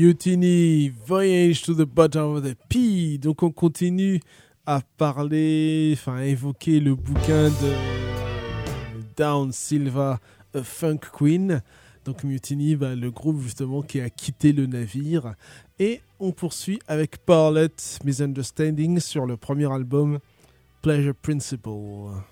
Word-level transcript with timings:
Mutiny, 0.00 0.88
Voyage 0.88 1.60
to 1.60 1.74
the 1.74 1.84
Bottom 1.84 2.36
of 2.36 2.42
the 2.42 2.56
Pea. 2.70 3.18
Donc 3.18 3.42
on 3.42 3.50
continue 3.50 4.18
à 4.64 4.80
parler, 4.96 5.90
enfin 5.92 6.16
à 6.16 6.24
évoquer 6.24 6.80
le 6.80 6.94
bouquin 6.94 7.50
de 7.50 7.74
Down 9.14 9.52
Silva, 9.52 10.18
A 10.54 10.62
Funk 10.62 11.00
Queen. 11.12 11.60
Donc 12.06 12.24
Mutiny, 12.24 12.76
bah, 12.76 12.94
le 12.94 13.10
groupe 13.10 13.42
justement 13.42 13.82
qui 13.82 14.00
a 14.00 14.08
quitté 14.08 14.54
le 14.54 14.64
navire. 14.64 15.34
Et 15.78 16.00
on 16.18 16.32
poursuit 16.32 16.78
avec 16.88 17.18
Paulette 17.18 17.98
Misunderstanding 18.02 19.00
sur 19.00 19.26
le 19.26 19.36
premier 19.36 19.70
album 19.70 20.18
Pleasure 20.80 21.14
Principle. 21.14 22.22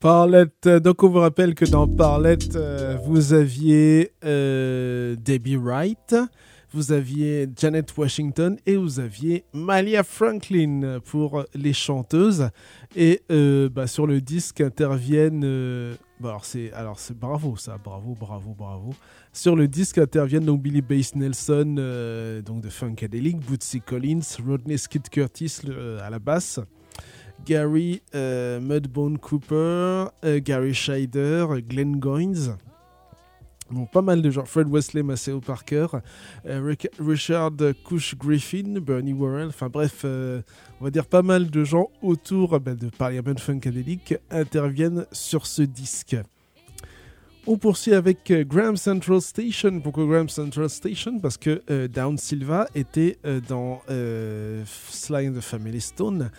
Parlette, 0.00 0.68
donc 0.68 1.02
on 1.02 1.08
vous 1.08 1.18
rappelle 1.18 1.56
que 1.56 1.64
dans 1.64 1.88
Parlette, 1.88 2.54
euh, 2.54 2.96
vous 3.04 3.32
aviez 3.32 4.12
euh, 4.24 5.16
Debbie 5.16 5.56
Wright, 5.56 6.14
vous 6.72 6.92
aviez 6.92 7.48
Janet 7.56 7.96
Washington 7.96 8.56
et 8.64 8.76
vous 8.76 9.00
aviez 9.00 9.44
Malia 9.52 10.04
Franklin 10.04 11.00
pour 11.04 11.44
les 11.52 11.72
chanteuses. 11.72 12.50
Et 12.94 13.22
euh, 13.32 13.68
bah, 13.68 13.88
sur 13.88 14.06
le 14.06 14.20
disque 14.20 14.60
interviennent. 14.60 15.96
Bah, 16.20 16.28
alors 16.28 16.44
c'est 16.44 16.72
alors 16.74 17.00
c'est 17.00 17.18
bravo 17.18 17.56
ça, 17.56 17.76
bravo, 17.82 18.14
bravo, 18.14 18.54
bravo. 18.56 18.94
Sur 19.32 19.56
le 19.56 19.66
disque 19.66 19.98
interviennent 19.98 20.44
donc 20.44 20.62
Billy 20.62 20.80
Bass 20.80 21.16
Nelson, 21.16 21.74
donc 22.46 22.60
de 22.60 22.68
Funkadelic, 22.68 23.38
Bootsy 23.38 23.80
Collins, 23.80 24.20
Rodney 24.46 24.78
Skid 24.78 25.08
Curtis 25.08 25.62
à 26.00 26.08
la 26.08 26.20
basse. 26.20 26.60
Gary 27.44 28.02
euh, 28.14 28.60
Mudbone 28.60 29.18
Cooper, 29.18 30.06
euh, 30.24 30.40
Gary 30.42 30.74
Scheider, 30.74 31.46
Glenn 31.68 31.98
Goins. 31.98 32.56
Bon, 33.70 33.84
pas 33.84 34.00
mal 34.00 34.22
de 34.22 34.30
gens. 34.30 34.44
Fred 34.46 34.68
Wesley, 34.68 35.02
Maceo 35.02 35.40
Parker, 35.40 35.88
euh, 36.46 36.74
Richard 36.98 37.56
Cush 37.84 38.16
Griffin, 38.16 38.80
Bernie 38.80 39.12
Worrell. 39.12 39.48
Enfin 39.48 39.68
bref, 39.68 40.04
on 40.04 40.84
va 40.84 40.90
dire 40.90 41.06
pas 41.06 41.22
mal 41.22 41.50
de 41.50 41.64
gens 41.64 41.90
autour 42.02 42.58
ben, 42.60 42.74
de 42.74 42.88
Parliament 42.88 43.36
Funkadelic 43.36 44.14
interviennent 44.30 45.06
sur 45.12 45.46
ce 45.46 45.62
disque. 45.62 46.16
On 47.46 47.56
poursuit 47.56 47.94
avec 47.94 48.30
Graham 48.46 48.76
Central 48.76 49.22
Station. 49.22 49.80
Pourquoi 49.80 50.04
Graham 50.06 50.28
Central 50.28 50.68
Station? 50.68 51.18
Parce 51.18 51.38
que 51.38 51.86
Down 51.86 52.18
Silva 52.18 52.68
était 52.74 53.16
dans 53.48 53.80
Sly 53.86 55.28
and 55.28 55.32
the 55.32 55.40
Family 55.40 55.80
Stone 55.80 56.30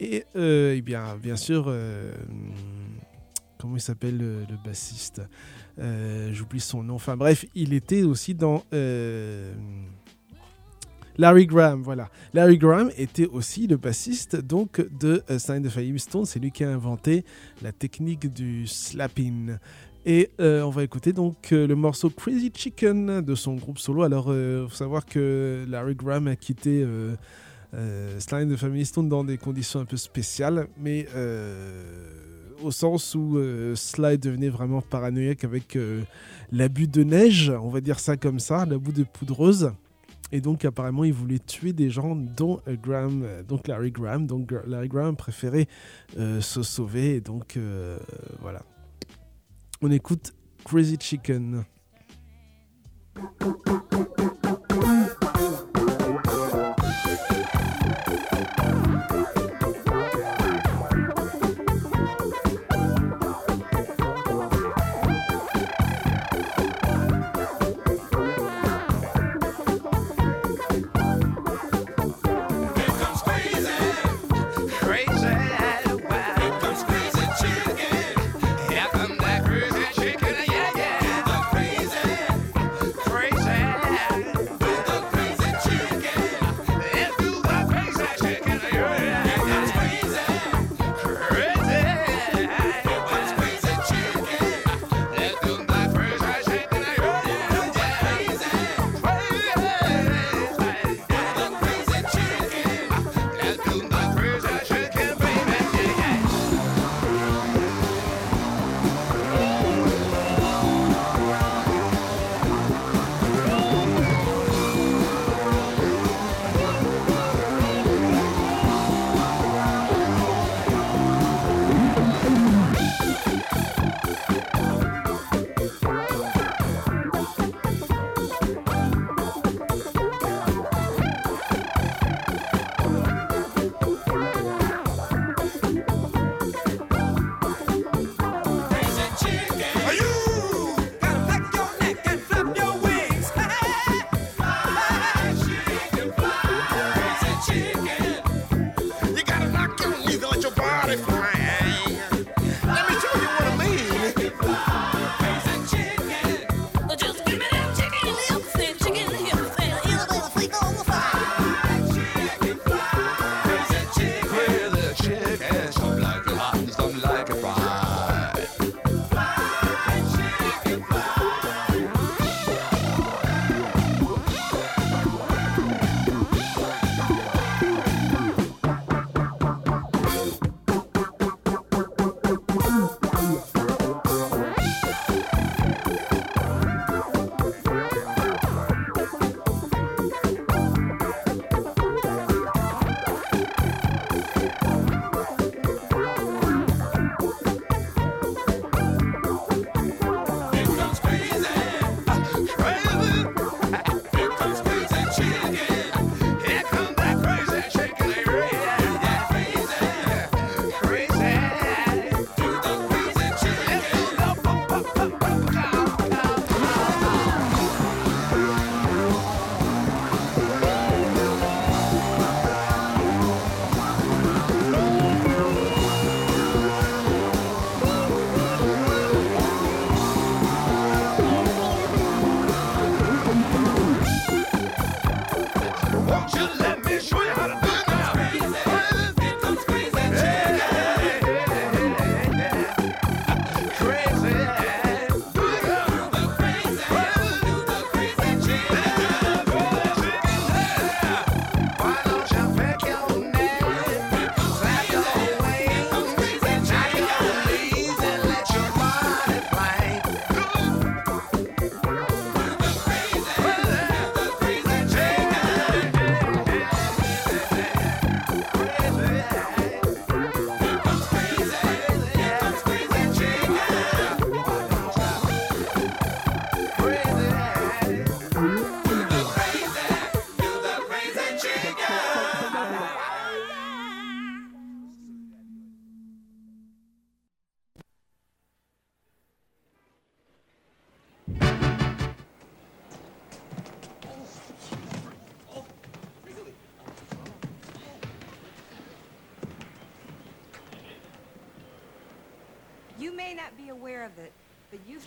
et, 0.00 0.24
euh, 0.34 0.74
eh 0.76 0.80
bien, 0.80 1.16
bien 1.22 1.36
sûr, 1.36 1.66
euh, 1.68 2.12
comment 3.58 3.76
il 3.76 3.80
s'appelle 3.80 4.16
le, 4.16 4.46
bassiste? 4.64 5.20
Euh, 5.78 6.32
J'oublie 6.32 6.60
son 6.60 6.82
nom. 6.82 6.94
Enfin 6.94 7.16
bref, 7.16 7.44
il 7.54 7.74
était 7.74 8.02
aussi 8.02 8.34
dans 8.34 8.64
Larry 11.18 11.46
Graham, 11.46 11.82
voilà. 11.82 12.08
Larry 12.32 12.56
Graham 12.56 12.90
était 12.96 13.26
aussi 13.26 13.66
le 13.66 13.76
bassiste 13.76 14.36
donc 14.36 14.80
de 14.98 15.22
Sign 15.36 15.66
of 15.66 15.76
a 15.76 15.98
Stone. 15.98 16.24
C'est 16.24 16.38
lui 16.38 16.50
qui 16.50 16.64
a 16.64 16.70
inventé 16.70 17.26
la 17.60 17.72
technique 17.72 18.32
du 18.32 18.66
slapping. 18.66 19.56
Et 20.06 20.30
on 20.38 20.70
va 20.70 20.82
écouter 20.82 21.12
donc 21.12 21.50
le 21.50 21.74
morceau 21.74 22.08
Crazy 22.08 22.50
Chicken 22.54 23.20
de 23.20 23.34
son 23.34 23.56
groupe 23.56 23.78
solo. 23.78 24.02
Alors, 24.02 24.32
il 24.32 24.66
faut 24.66 24.74
savoir 24.74 25.04
que 25.04 25.66
Larry 25.68 25.94
Graham 25.94 26.26
a 26.26 26.36
quitté 26.36 26.86
Slime 28.18 28.48
de 28.48 28.56
Family 28.56 28.84
Stone 28.84 29.08
dans 29.08 29.24
des 29.24 29.38
conditions 29.38 29.80
un 29.80 29.84
peu 29.84 29.96
spéciales, 29.96 30.68
mais 30.78 31.06
euh, 31.14 31.82
au 32.62 32.70
sens 32.70 33.14
où 33.14 33.38
euh, 33.38 33.74
Sly 33.74 34.18
devenait 34.18 34.48
vraiment 34.48 34.82
paranoïaque 34.82 35.44
avec 35.44 35.76
euh, 35.76 36.02
l'abus 36.50 36.88
de 36.88 37.04
neige, 37.04 37.50
on 37.50 37.68
va 37.68 37.80
dire 37.80 38.00
ça 38.00 38.16
comme 38.16 38.40
ça, 38.40 38.66
l'abus 38.66 38.92
de 38.92 39.04
poudreuse. 39.04 39.72
Et 40.32 40.40
donc 40.40 40.64
apparemment 40.64 41.02
il 41.02 41.12
voulait 41.12 41.40
tuer 41.40 41.72
des 41.72 41.90
gens 41.90 42.14
dont 42.14 42.60
donc 43.48 43.66
Larry 43.66 43.90
Graham. 43.90 44.28
Donc 44.28 44.54
Larry 44.64 44.86
Graham 44.86 45.16
préférait 45.16 45.66
se 46.16 46.62
sauver. 46.62 47.16
Et 47.16 47.20
donc 47.20 47.58
voilà. 48.40 48.62
On 49.82 49.90
écoute 49.90 50.32
Crazy 50.64 50.98
Chicken. 51.00 51.64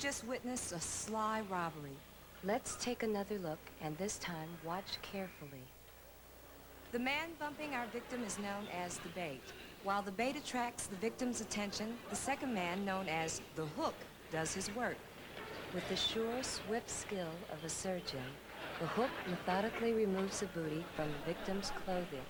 Just 0.03 0.27
witnessed 0.27 0.73
a 0.73 0.81
sly 0.81 1.41
robbery. 1.49 1.95
Let's 2.43 2.75
take 2.75 3.03
another 3.03 3.39
look, 3.39 3.59
and 3.81 3.97
this 3.97 4.17
time 4.17 4.49
watch 4.65 4.97
carefully. 5.01 5.63
The 6.91 6.99
man 6.99 7.29
bumping 7.39 7.73
our 7.73 7.85
victim 7.85 8.21
is 8.25 8.37
known 8.37 8.67
as 8.83 8.97
the 8.97 9.07
bait. 9.15 9.39
While 9.85 10.01
the 10.01 10.11
bait 10.11 10.35
attracts 10.35 10.87
the 10.87 10.97
victim's 10.97 11.39
attention, 11.39 11.95
the 12.09 12.17
second 12.17 12.53
man, 12.53 12.83
known 12.83 13.07
as 13.07 13.39
the 13.55 13.65
hook, 13.65 13.95
does 14.29 14.53
his 14.53 14.75
work. 14.75 14.97
With 15.73 15.87
the 15.87 15.95
sure, 15.95 16.43
swift 16.43 16.89
skill 16.89 17.31
of 17.53 17.63
a 17.63 17.69
surgeon, 17.69 18.27
the 18.81 18.87
hook 18.87 19.11
methodically 19.29 19.93
removes 19.93 20.41
the 20.41 20.47
booty 20.47 20.83
from 20.97 21.07
the 21.07 21.33
victim's 21.33 21.71
clothing, 21.85 22.27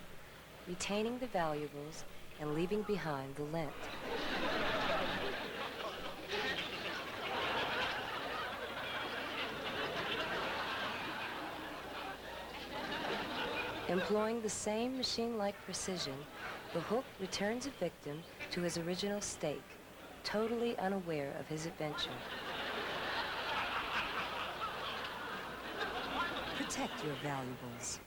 retaining 0.67 1.17
the 1.17 1.25
valuables 1.25 2.03
and 2.39 2.53
leaving 2.53 2.83
behind 2.83 3.35
the 3.35 3.45
lint. 3.45 3.71
Employing 13.93 14.41
the 14.41 14.49
same 14.49 14.97
machine-like 14.97 15.53
precision, 15.65 16.15
the 16.73 16.79
hook 16.79 17.05
returns 17.21 17.67
a 17.67 17.69
victim 17.79 18.23
to 18.49 18.61
his 18.61 18.79
original 18.79 19.21
state, 19.21 19.61
totally 20.23 20.75
unaware 20.79 21.31
of 21.39 21.47
his 21.47 21.67
adventure. 21.67 22.09
Protect 26.57 27.03
your 27.05 27.13
valuables. 27.21 27.99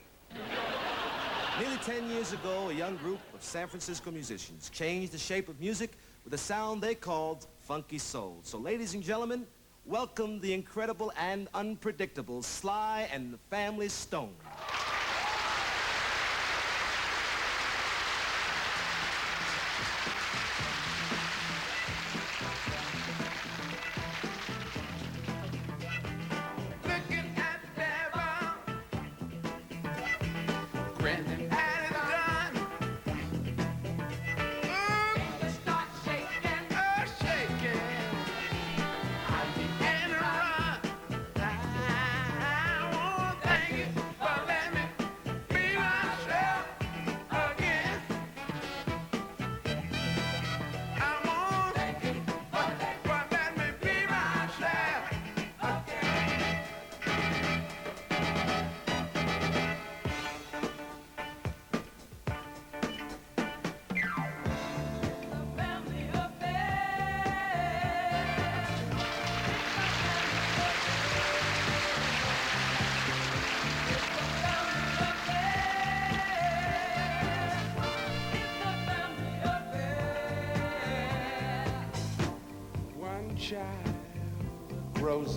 Nearly 1.57 1.77
10 1.77 2.09
years 2.09 2.33
ago, 2.33 2.69
a 2.69 2.73
young 2.73 2.97
group 2.97 3.19
of 3.33 3.41
San 3.41 3.69
Francisco 3.69 4.11
musicians 4.11 4.69
changed 4.69 5.13
the 5.13 5.17
shape 5.17 5.47
of 5.47 5.57
music 5.57 5.91
with 6.25 6.33
a 6.33 6.37
sound 6.37 6.81
they 6.81 6.95
called 6.95 7.47
funky 7.61 7.97
soul. 7.97 8.39
So 8.43 8.57
ladies 8.57 8.93
and 8.93 9.01
gentlemen, 9.01 9.47
welcome 9.85 10.41
the 10.41 10.53
incredible 10.53 11.13
and 11.17 11.47
unpredictable 11.53 12.41
Sly 12.41 13.07
and 13.13 13.33
the 13.33 13.39
Family 13.49 13.87
Stone. 13.87 14.35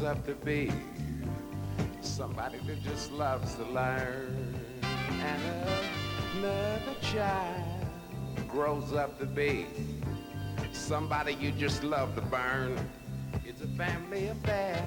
Grows 0.01 0.17
up 0.17 0.25
to 0.25 0.35
be 0.47 0.73
somebody 2.01 2.59
that 2.67 2.83
just 2.83 3.13
loves 3.13 3.55
to 3.57 3.65
learn. 3.65 4.55
And 4.83 5.43
another 6.39 6.95
child 7.03 7.85
grows 8.49 8.95
up 8.95 9.19
to 9.19 9.27
be 9.27 9.67
somebody 10.73 11.35
you 11.35 11.53
just 11.53 11.83
love 11.83 12.15
to 12.15 12.23
burn. 12.23 12.79
It's 13.45 13.61
a 13.61 13.69
family 13.77 14.29
affair. 14.29 14.87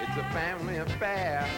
It's 0.00 0.16
a 0.16 0.32
family 0.32 0.78
affair. 0.78 1.48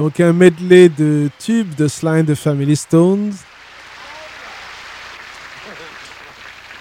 Donc 0.00 0.18
un 0.18 0.32
medley 0.32 0.88
de 0.88 1.28
tubes 1.38 1.76
de 1.76 1.86
Sly 1.86 2.20
and 2.20 2.26
the 2.26 2.34
Family 2.34 2.74
Stones. 2.74 3.44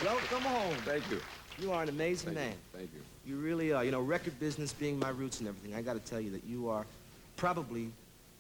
Welcome 0.02 0.42
home. 0.44 0.74
Thank 0.86 1.04
you. 1.12 1.20
You 1.60 1.74
are 1.74 1.84
an 1.84 1.90
amazing 1.90 2.34
Thank 2.34 2.38
man. 2.38 2.52
you. 2.52 2.78
Thank 2.80 2.90
you. 2.94 3.02
You 3.26 3.36
really 3.42 3.74
are. 3.74 3.84
You 3.84 3.92
know, 3.92 4.00
record 4.00 4.40
business 4.40 4.72
being 4.72 4.98
my 4.98 5.10
roots 5.10 5.42
and 5.42 5.50
everything, 5.50 5.76
I 5.76 5.82
got 5.82 5.96
to 5.96 6.10
tell 6.10 6.22
you 6.22 6.32
that 6.32 6.46
you 6.46 6.70
are 6.70 6.86
probably 7.36 7.90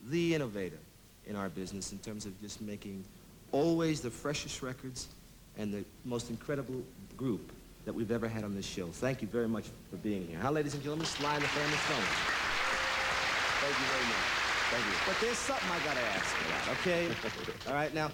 the 0.09 0.33
innovator 0.33 0.79
in 1.27 1.35
our 1.35 1.49
business 1.49 1.91
in 1.91 1.97
terms 1.97 2.25
of 2.25 2.39
just 2.41 2.61
making 2.61 3.03
always 3.51 3.99
the 3.99 4.09
freshest 4.09 4.63
records 4.63 5.07
and 5.57 5.73
the 5.73 5.83
most 6.05 6.29
incredible 6.29 6.81
group 7.17 7.51
that 7.83 7.91
we've 7.91 8.11
ever 8.11 8.29
had 8.29 8.45
on 8.45 8.55
this 8.55 8.65
show. 8.65 8.87
Thank 8.87 9.21
you 9.21 9.27
very 9.27 9.49
much 9.49 9.65
for 9.91 9.97
being 9.97 10.25
here. 10.25 10.39
How, 10.39 10.53
ladies 10.53 10.73
and 10.73 10.81
gentlemen, 10.81 11.05
Sly 11.05 11.33
and 11.33 11.43
the 11.43 11.47
Family 11.49 11.77
Stones. 11.79 12.05
Thank 13.59 13.77
you 13.77 13.85
very 13.91 14.05
much. 14.05 14.48
Thank 14.69 14.85
you. 14.85 14.91
But 15.07 15.15
there's 15.19 15.37
something 15.37 15.67
I 15.71 15.79
gotta 15.83 15.99
ask 15.99 16.35
about, 16.45 16.77
okay? 16.79 17.07
All 17.67 17.73
right, 17.73 17.91
now, 17.91 18.11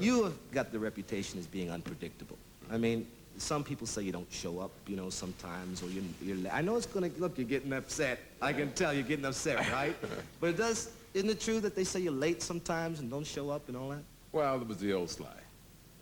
you 0.00 0.24
have 0.24 0.52
got 0.52 0.72
the 0.72 0.78
reputation 0.78 1.38
as 1.38 1.46
being 1.46 1.70
unpredictable. 1.70 2.38
I 2.70 2.78
mean, 2.78 3.06
some 3.36 3.62
people 3.62 3.86
say 3.86 4.02
you 4.02 4.12
don't 4.12 4.30
show 4.32 4.58
up, 4.58 4.70
you 4.86 4.96
know, 4.96 5.10
sometimes, 5.10 5.82
or 5.82 5.90
you're, 5.90 6.04
you're 6.22 6.50
I 6.50 6.62
know 6.62 6.76
it's 6.76 6.86
gonna, 6.86 7.10
look, 7.18 7.36
you're 7.36 7.46
getting 7.46 7.74
upset. 7.74 8.20
I 8.40 8.54
can 8.54 8.72
tell 8.72 8.94
you're 8.94 9.02
getting 9.02 9.26
upset, 9.26 9.70
right? 9.70 9.94
but 10.40 10.50
it 10.50 10.56
does, 10.56 10.90
isn't 11.12 11.28
it 11.28 11.40
true 11.40 11.60
that 11.60 11.74
they 11.76 11.84
say 11.84 12.00
you're 12.00 12.12
late 12.12 12.42
sometimes 12.42 13.00
and 13.00 13.10
don't 13.10 13.26
show 13.26 13.50
up 13.50 13.68
and 13.68 13.76
all 13.76 13.90
that? 13.90 14.02
Well, 14.32 14.60
it 14.62 14.66
was 14.66 14.78
the 14.78 14.94
old 14.94 15.10
Sly. 15.10 15.26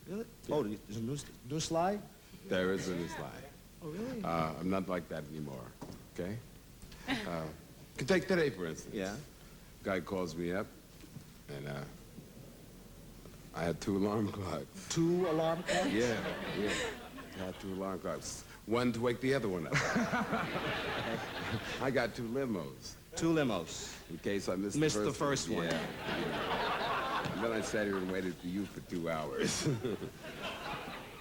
Really? 0.09 0.25
Oh, 0.53 0.62
there's 0.62 0.99
a 0.99 1.01
new, 1.01 1.19
new 1.51 1.61
slide? 1.61 2.01
There 2.49 2.73
is 2.73 2.87
a 2.87 2.95
new 2.95 3.09
Sly. 3.09 3.27
Oh, 3.83 3.88
really? 3.88 4.23
Uh, 4.25 4.51
I'm 4.61 4.71
not 4.71 4.88
like 4.88 5.09
that 5.09 5.25
anymore. 5.33 5.64
Okay. 6.14 6.37
Uh, 7.09 7.42
can 7.97 8.07
take 8.07 8.29
today 8.29 8.51
for 8.51 8.66
instance. 8.66 8.95
Yeah. 8.95 9.12
Guy 9.87 10.01
calls 10.01 10.35
me 10.35 10.53
up, 10.53 10.66
and 11.49 11.68
uh, 11.68 11.75
I 13.55 13.62
had 13.62 13.81
two 13.81 13.96
alarm 13.96 14.27
clocks. 14.33 14.66
Two 14.88 15.29
alarm 15.31 15.62
clocks? 15.62 15.87
Yeah, 15.92 16.12
yeah. 16.61 16.70
I 17.40 17.44
had 17.44 17.61
two 17.61 17.72
alarm 17.72 18.01
clocks. 18.01 18.42
One 18.66 18.92
to 18.94 19.01
wake 19.01 19.20
the 19.20 19.33
other 19.33 19.49
one 19.49 19.68
up. 19.68 19.77
I 21.81 21.92
got 21.92 22.16
two 22.16 22.25
limos 22.25 22.94
Two 23.14 23.33
limos. 23.33 23.92
in 24.11 24.18
case 24.18 24.49
I 24.49 24.57
missed, 24.57 24.77
Missed 24.77 24.96
the 24.96 25.03
the 25.03 25.12
first, 25.12 25.46
first 25.46 25.51
one. 25.51 25.66
Yeah. 25.66 25.79
yeah. 26.18 27.33
And 27.35 27.44
then 27.44 27.53
I 27.53 27.61
sat 27.61 27.87
here 27.87 27.96
and 27.96 28.11
waited 28.11 28.35
for 28.38 28.49
you 28.49 28.64
for 28.64 28.81
two 28.90 29.09
hours. 29.09 29.68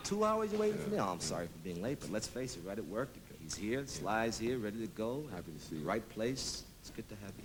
Two 0.03 0.23
hours 0.23 0.51
you 0.51 0.59
waiting 0.59 0.77
for 0.77 0.89
me? 0.89 0.99
Oh, 0.99 1.05
I'm 1.05 1.19
sorry 1.19 1.47
for 1.47 1.57
being 1.63 1.81
late, 1.81 1.99
but 1.99 2.11
let's 2.11 2.27
face 2.27 2.55
it, 2.55 2.61
right 2.63 2.77
at 2.77 2.85
work, 2.85 3.09
he's 3.41 3.55
here, 3.55 3.83
Sly's 3.87 4.37
here, 4.37 4.59
ready 4.59 4.79
to 4.79 4.85
go. 4.87 5.23
Happy 5.31 5.51
to 5.51 5.59
see 5.59 5.77
you. 5.77 5.83
Right 5.83 6.07
place. 6.09 6.63
It's 6.81 6.91
good 6.91 7.09
to 7.09 7.15
have 7.23 7.31
you. 7.39 7.44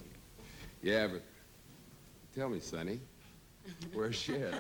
Yeah, 0.83 1.07
but 1.09 1.23
tell 2.35 2.49
me, 2.49 2.61
Sonny, 2.61 3.01
where's 3.93 4.17
Cher? 4.25 4.51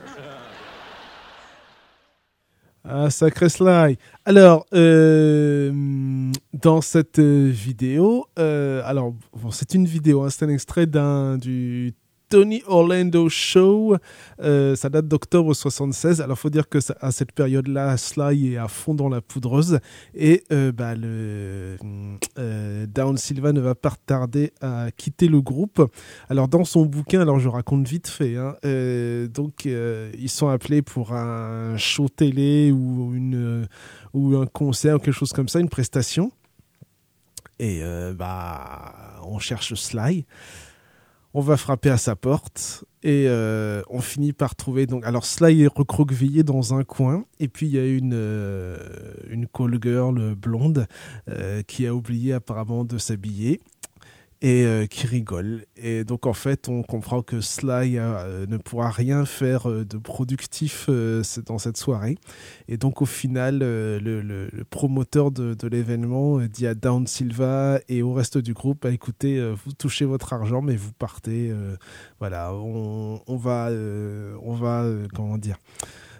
Ah, 2.82 3.10
sacré 3.10 3.50
Sly. 3.50 3.98
Alors, 4.24 4.66
euh, 4.72 5.70
dans 6.54 6.80
cette 6.80 7.20
vidéo, 7.20 8.26
euh, 8.38 8.80
alors, 8.86 9.14
bon, 9.34 9.50
c'est 9.50 9.74
une 9.74 9.84
vidéo, 9.84 10.22
hein, 10.22 10.30
c'est 10.30 10.46
un 10.46 10.48
extrait 10.48 10.86
d'un 10.86 11.36
du 11.36 11.92
Tony 12.30 12.62
Orlando 12.66 13.28
Show. 13.28 13.96
Euh, 14.40 14.76
ça 14.76 14.88
date 14.88 15.08
d'octobre 15.08 15.52
76. 15.52 16.20
Alors, 16.20 16.38
faut 16.38 16.48
dire 16.48 16.68
que 16.68 16.78
à 17.00 17.10
cette 17.10 17.32
période-là, 17.32 17.96
Sly 17.96 18.54
est 18.54 18.56
à 18.56 18.68
fond 18.68 18.94
dans 18.94 19.08
la 19.08 19.20
poudreuse 19.20 19.80
et 20.14 20.44
euh, 20.52 20.70
bah, 20.70 20.94
le 20.94 21.76
euh, 22.38 22.86
Down 22.86 23.18
Silva 23.18 23.52
ne 23.52 23.60
va 23.60 23.74
pas 23.74 23.92
tarder 24.06 24.52
à 24.60 24.90
quitter 24.96 25.26
le 25.26 25.40
groupe. 25.40 25.84
Alors, 26.28 26.46
dans 26.46 26.64
son 26.64 26.86
bouquin, 26.86 27.20
alors 27.20 27.40
je 27.40 27.48
raconte 27.48 27.86
vite 27.86 28.06
fait, 28.06 28.36
hein, 28.36 28.54
donc 29.28 29.64
ils 29.64 30.30
sont 30.30 30.48
appelés 30.48 30.82
pour 30.82 31.12
un 31.12 31.76
show 31.76 32.08
télé 32.08 32.70
ou, 32.70 33.12
une, 33.12 33.66
ou 34.14 34.36
un 34.36 34.46
concert 34.46 34.96
ou 34.96 34.98
quelque 35.00 35.12
chose 35.12 35.32
comme 35.32 35.48
ça, 35.48 35.58
une 35.58 35.68
prestation. 35.68 36.30
Et 37.58 37.82
bah, 38.16 39.18
on 39.24 39.40
cherche 39.40 39.74
Sly. 39.74 40.24
On 41.32 41.40
va 41.40 41.56
frapper 41.56 41.90
à 41.90 41.96
sa 41.96 42.16
porte 42.16 42.84
et 43.04 43.26
euh, 43.28 43.82
on 43.88 44.00
finit 44.00 44.32
par 44.32 44.56
trouver. 44.56 44.86
Donc, 44.86 45.04
alors 45.06 45.24
Sly 45.24 45.62
est 45.62 45.68
recroquevillé 45.68 46.42
dans 46.42 46.74
un 46.74 46.82
coin 46.82 47.24
et 47.38 47.46
puis 47.46 47.66
il 47.66 47.72
y 47.72 47.78
a 47.78 47.86
une 47.86 48.14
euh, 48.14 48.76
une 49.28 49.46
call 49.46 49.78
girl 49.80 50.34
blonde 50.34 50.88
euh, 51.28 51.62
qui 51.62 51.86
a 51.86 51.94
oublié 51.94 52.32
apparemment 52.32 52.84
de 52.84 52.98
s'habiller 52.98 53.60
et 54.42 54.64
euh, 54.64 54.86
qui 54.86 55.06
rigole. 55.06 55.66
Et 55.76 56.04
donc 56.04 56.26
en 56.26 56.32
fait, 56.32 56.68
on 56.68 56.82
comprend 56.82 57.22
que 57.22 57.40
Sly 57.40 57.98
euh, 57.98 58.46
ne 58.46 58.56
pourra 58.56 58.90
rien 58.90 59.26
faire 59.26 59.68
euh, 59.68 59.84
de 59.84 59.98
productif 59.98 60.88
dans 60.88 61.58
cette 61.58 61.76
soirée. 61.76 62.16
Et 62.68 62.78
donc 62.78 63.02
au 63.02 63.06
final, 63.06 63.58
le, 63.58 64.48
promoteur 64.70 65.30
de, 65.30 65.68
l'événement 65.68 66.38
dit 66.40 66.66
à 66.66 66.74
Down 66.74 67.06
Silva 67.06 67.80
et 67.88 68.02
au 68.02 68.12
reste 68.12 68.38
du 68.38 68.54
groupe, 68.54 68.78
bah, 68.82 68.90
écoutez, 68.90 69.40
vous 69.64 69.72
touchez 69.72 70.04
votre 70.04 70.32
argent, 70.32 70.62
mais 70.62 70.76
vous 70.76 70.92
partez. 70.92 71.52
voilà, 72.18 72.54
on, 72.54 73.36
va, 73.36 73.70
on 74.42 74.54
va, 74.54 74.86
comment 75.14 75.38
dire. 75.38 75.58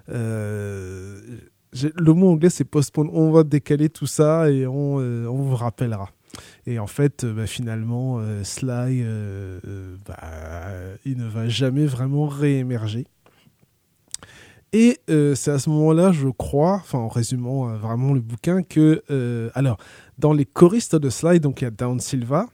le 0.08 1.40
mot 2.12 2.30
anglais 2.32 2.50
c'est 2.50 2.64
postpone. 2.64 3.08
On 3.12 3.30
va 3.30 3.44
décaler 3.44 3.88
tout 3.88 4.06
ça 4.06 4.50
et 4.50 4.66
on 4.66 5.32
vous 5.32 5.56
rappellera. 5.56 6.10
Et 6.66 6.78
en 6.78 6.86
fait, 6.86 7.24
euh, 7.24 7.32
bah, 7.32 7.46
finalement, 7.46 8.18
euh, 8.18 8.44
Sly, 8.44 9.02
euh, 9.02 9.96
bah, 10.06 10.16
il 11.04 11.16
ne 11.16 11.28
va 11.28 11.48
jamais 11.48 11.86
vraiment 11.86 12.26
réémerger. 12.26 13.06
Et 14.72 15.00
c'est 15.08 15.50
à 15.50 15.58
ce 15.58 15.68
moment-là, 15.70 16.12
je 16.12 16.28
crois, 16.28 16.84
en 16.92 17.08
résumant 17.08 17.76
vraiment 17.76 18.12
le 18.12 18.20
bouquin, 18.20 18.62
que 18.62 19.02
alors 19.56 19.78
dans 20.16 20.32
les 20.32 20.44
choristes 20.44 20.94
de 20.94 21.10
Sly, 21.10 21.40
donc 21.40 21.60
il 21.60 21.64
y 21.64 21.66
a 21.66 21.72
Down 21.72 21.98
Silva 21.98 22.46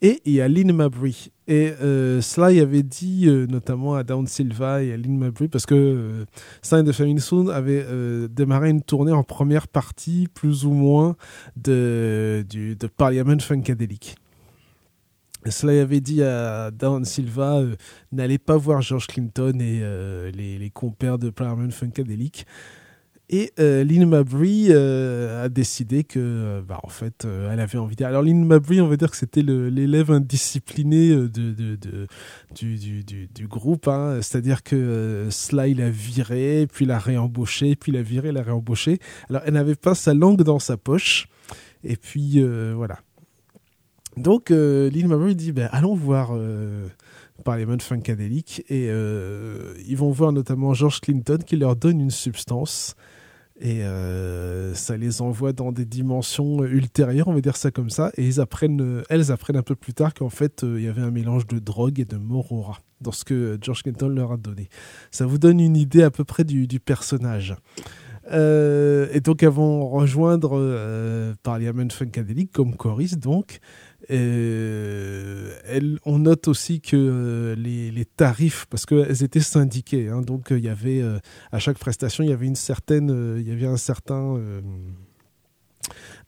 et 0.00 0.20
il 0.24 0.34
y 0.34 0.40
a 0.40 0.46
Lynn 0.46 0.72
Mabry. 0.72 1.32
Et 1.46 1.72
euh, 1.82 2.22
Sly 2.22 2.60
avait 2.60 2.82
dit 2.82 3.24
euh, 3.26 3.46
notamment 3.46 3.94
à 3.94 4.02
Down 4.02 4.26
Silva 4.26 4.82
et 4.82 4.92
à 4.92 4.96
Lynn 4.96 5.18
Mabry 5.18 5.48
parce 5.48 5.66
que 5.66 5.74
euh, 5.74 6.24
and 6.72 6.84
the 6.84 6.92
Family 6.92 7.20
Stone 7.20 7.50
avait 7.50 7.84
euh, 7.86 8.28
démarré 8.28 8.70
une 8.70 8.82
tournée 8.82 9.12
en 9.12 9.22
première 9.22 9.68
partie, 9.68 10.26
plus 10.32 10.64
ou 10.64 10.72
moins, 10.72 11.16
de, 11.56 12.46
du, 12.48 12.76
de 12.76 12.86
Parliament 12.86 13.38
Funkadelic. 13.38 14.16
Sly 15.46 15.78
avait 15.80 16.00
dit 16.00 16.22
à 16.22 16.70
Down 16.70 17.04
Silva 17.04 17.58
euh, 17.58 17.76
n'allez 18.10 18.38
pas 18.38 18.56
voir 18.56 18.80
George 18.80 19.06
Clinton 19.06 19.58
et 19.60 19.82
les, 20.34 20.58
les 20.58 20.70
compères 20.70 21.18
de 21.18 21.28
Parliament 21.28 21.70
Funkadelic. 21.70 22.46
Et 23.34 23.52
euh, 23.58 23.82
Lynn 23.82 24.08
Mabry 24.08 24.68
euh, 24.70 25.46
a 25.46 25.48
décidé 25.48 26.04
que, 26.04 26.20
euh, 26.20 26.62
bah, 26.62 26.78
en 26.84 26.88
fait, 26.88 27.26
elle 27.50 27.58
avait 27.58 27.78
envie. 27.78 27.96
De... 27.96 28.04
Alors 28.04 28.22
Lynn 28.22 28.44
Mabry, 28.44 28.80
on 28.80 28.86
va 28.86 28.96
dire 28.96 29.10
que 29.10 29.16
c'était 29.16 29.42
l'élève 29.42 30.12
indiscipliné 30.12 31.08
de, 31.08 32.06
du, 32.54 33.48
groupe. 33.48 33.88
hein. 33.88 34.20
C'est-à-dire 34.22 34.62
que 34.62 35.26
Sly 35.30 35.74
l'a 35.74 35.90
viré, 35.90 36.68
puis 36.72 36.86
l'a 36.86 37.00
réembauché, 37.00 37.74
puis 37.74 37.90
l'a 37.90 38.02
viré, 38.02 38.30
l'a 38.30 38.42
réembauché. 38.42 39.00
Alors 39.28 39.42
elle 39.44 39.54
n'avait 39.54 39.74
pas 39.74 39.96
sa 39.96 40.14
langue 40.14 40.44
dans 40.44 40.60
sa 40.60 40.76
poche. 40.76 41.26
Et 41.82 41.96
puis 41.96 42.40
voilà. 42.76 43.00
Donc 44.16 44.50
Lynn 44.50 45.08
Mabry 45.08 45.34
dit 45.34 45.50
ben, 45.50 45.68
allons 45.72 45.96
voir 45.96 46.38
Parliament 47.42 47.80
Funkadelic 47.80 48.64
et 48.68 48.86
ils 48.86 49.96
vont 49.96 50.12
voir 50.12 50.30
notamment 50.30 50.72
George 50.72 51.00
Clinton 51.00 51.38
qui 51.44 51.56
leur 51.56 51.74
donne 51.74 52.00
une 52.00 52.12
substance 52.12 52.94
et 53.64 53.82
euh, 53.82 54.74
ça 54.74 54.98
les 54.98 55.22
envoie 55.22 55.54
dans 55.54 55.72
des 55.72 55.86
dimensions 55.86 56.62
ultérieures, 56.64 57.28
on 57.28 57.32
va 57.32 57.40
dire 57.40 57.56
ça 57.56 57.70
comme 57.70 57.88
ça, 57.88 58.12
et 58.18 58.26
ils 58.26 58.38
apprennent, 58.38 59.02
elles 59.08 59.32
apprennent 59.32 59.56
un 59.56 59.62
peu 59.62 59.74
plus 59.74 59.94
tard 59.94 60.12
qu'en 60.12 60.28
fait 60.28 60.62
euh, 60.62 60.78
il 60.78 60.84
y 60.84 60.88
avait 60.88 61.00
un 61.00 61.10
mélange 61.10 61.46
de 61.46 61.58
drogue 61.58 61.98
et 61.98 62.04
de 62.04 62.18
morora 62.18 62.78
dans 63.00 63.10
ce 63.10 63.24
que 63.24 63.56
George 63.62 63.82
Clinton 63.82 64.08
leur 64.08 64.32
a 64.32 64.36
donné. 64.36 64.68
Ça 65.10 65.24
vous 65.24 65.38
donne 65.38 65.60
une 65.60 65.78
idée 65.78 66.02
à 66.02 66.10
peu 66.10 66.24
près 66.24 66.44
du, 66.44 66.68
personnage. 66.78 67.56
Euh, 68.32 69.08
et 69.12 69.20
donc 69.20 69.42
elles 69.42 69.48
vont 69.48 69.88
rejoindre 69.88 71.34
Parliament 71.42 71.88
Funkadelic 71.90 72.52
comme 72.52 72.76
choriste 72.76 73.18
donc. 73.18 73.60
Euh, 74.10 75.52
on 76.04 76.18
note 76.18 76.48
aussi 76.48 76.80
que 76.80 76.96
euh, 76.96 77.54
les, 77.56 78.04
tarifs, 78.04 78.66
parce 78.68 78.86
qu'elles 78.86 79.22
étaient 79.22 79.40
syndiquées, 79.40 80.08
hein, 80.08 80.20
donc 80.20 80.52
euh, 80.52 80.58
il 80.58 80.64
y 80.64 80.68
avait 80.68 81.02
à 81.52 81.58
chaque 81.58 81.78
prestation, 81.78 82.22
il 82.22 82.30
y 82.30 82.32
avait 82.32 82.46
une 82.46 82.56
certaine, 82.56 83.36
il 83.38 83.48
y 83.48 83.52
avait 83.52 83.66
un 83.66 83.76
certain, 83.76 84.38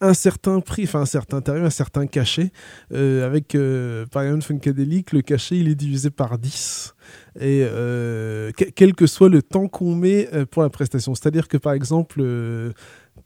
un 0.00 0.14
certain 0.14 0.60
prix, 0.60 0.84
enfin 0.84 1.00
un 1.00 1.06
certain 1.06 1.40
tarif, 1.40 1.62
un 1.62 1.70
certain 1.70 2.06
cachet. 2.06 2.50
Avec 2.92 3.54
euh, 3.54 4.06
par 4.06 4.22
exemple 4.22 4.42
Funkadelic, 4.44 5.12
le 5.12 5.22
cachet 5.22 5.58
il 5.58 5.68
est 5.68 5.74
divisé 5.74 6.10
par 6.10 6.38
10 6.38 6.94
et 7.38 7.64
euh, 7.70 8.50
que- 8.52 8.64
quel 8.64 8.94
que 8.94 9.06
soit 9.06 9.28
le 9.28 9.42
temps 9.42 9.68
qu'on 9.68 9.94
met 9.94 10.28
pour 10.50 10.62
la 10.62 10.70
prestation. 10.70 11.14
C'est-à-dire 11.14 11.48
que 11.48 11.56
par 11.56 11.72
exemple 11.74 12.22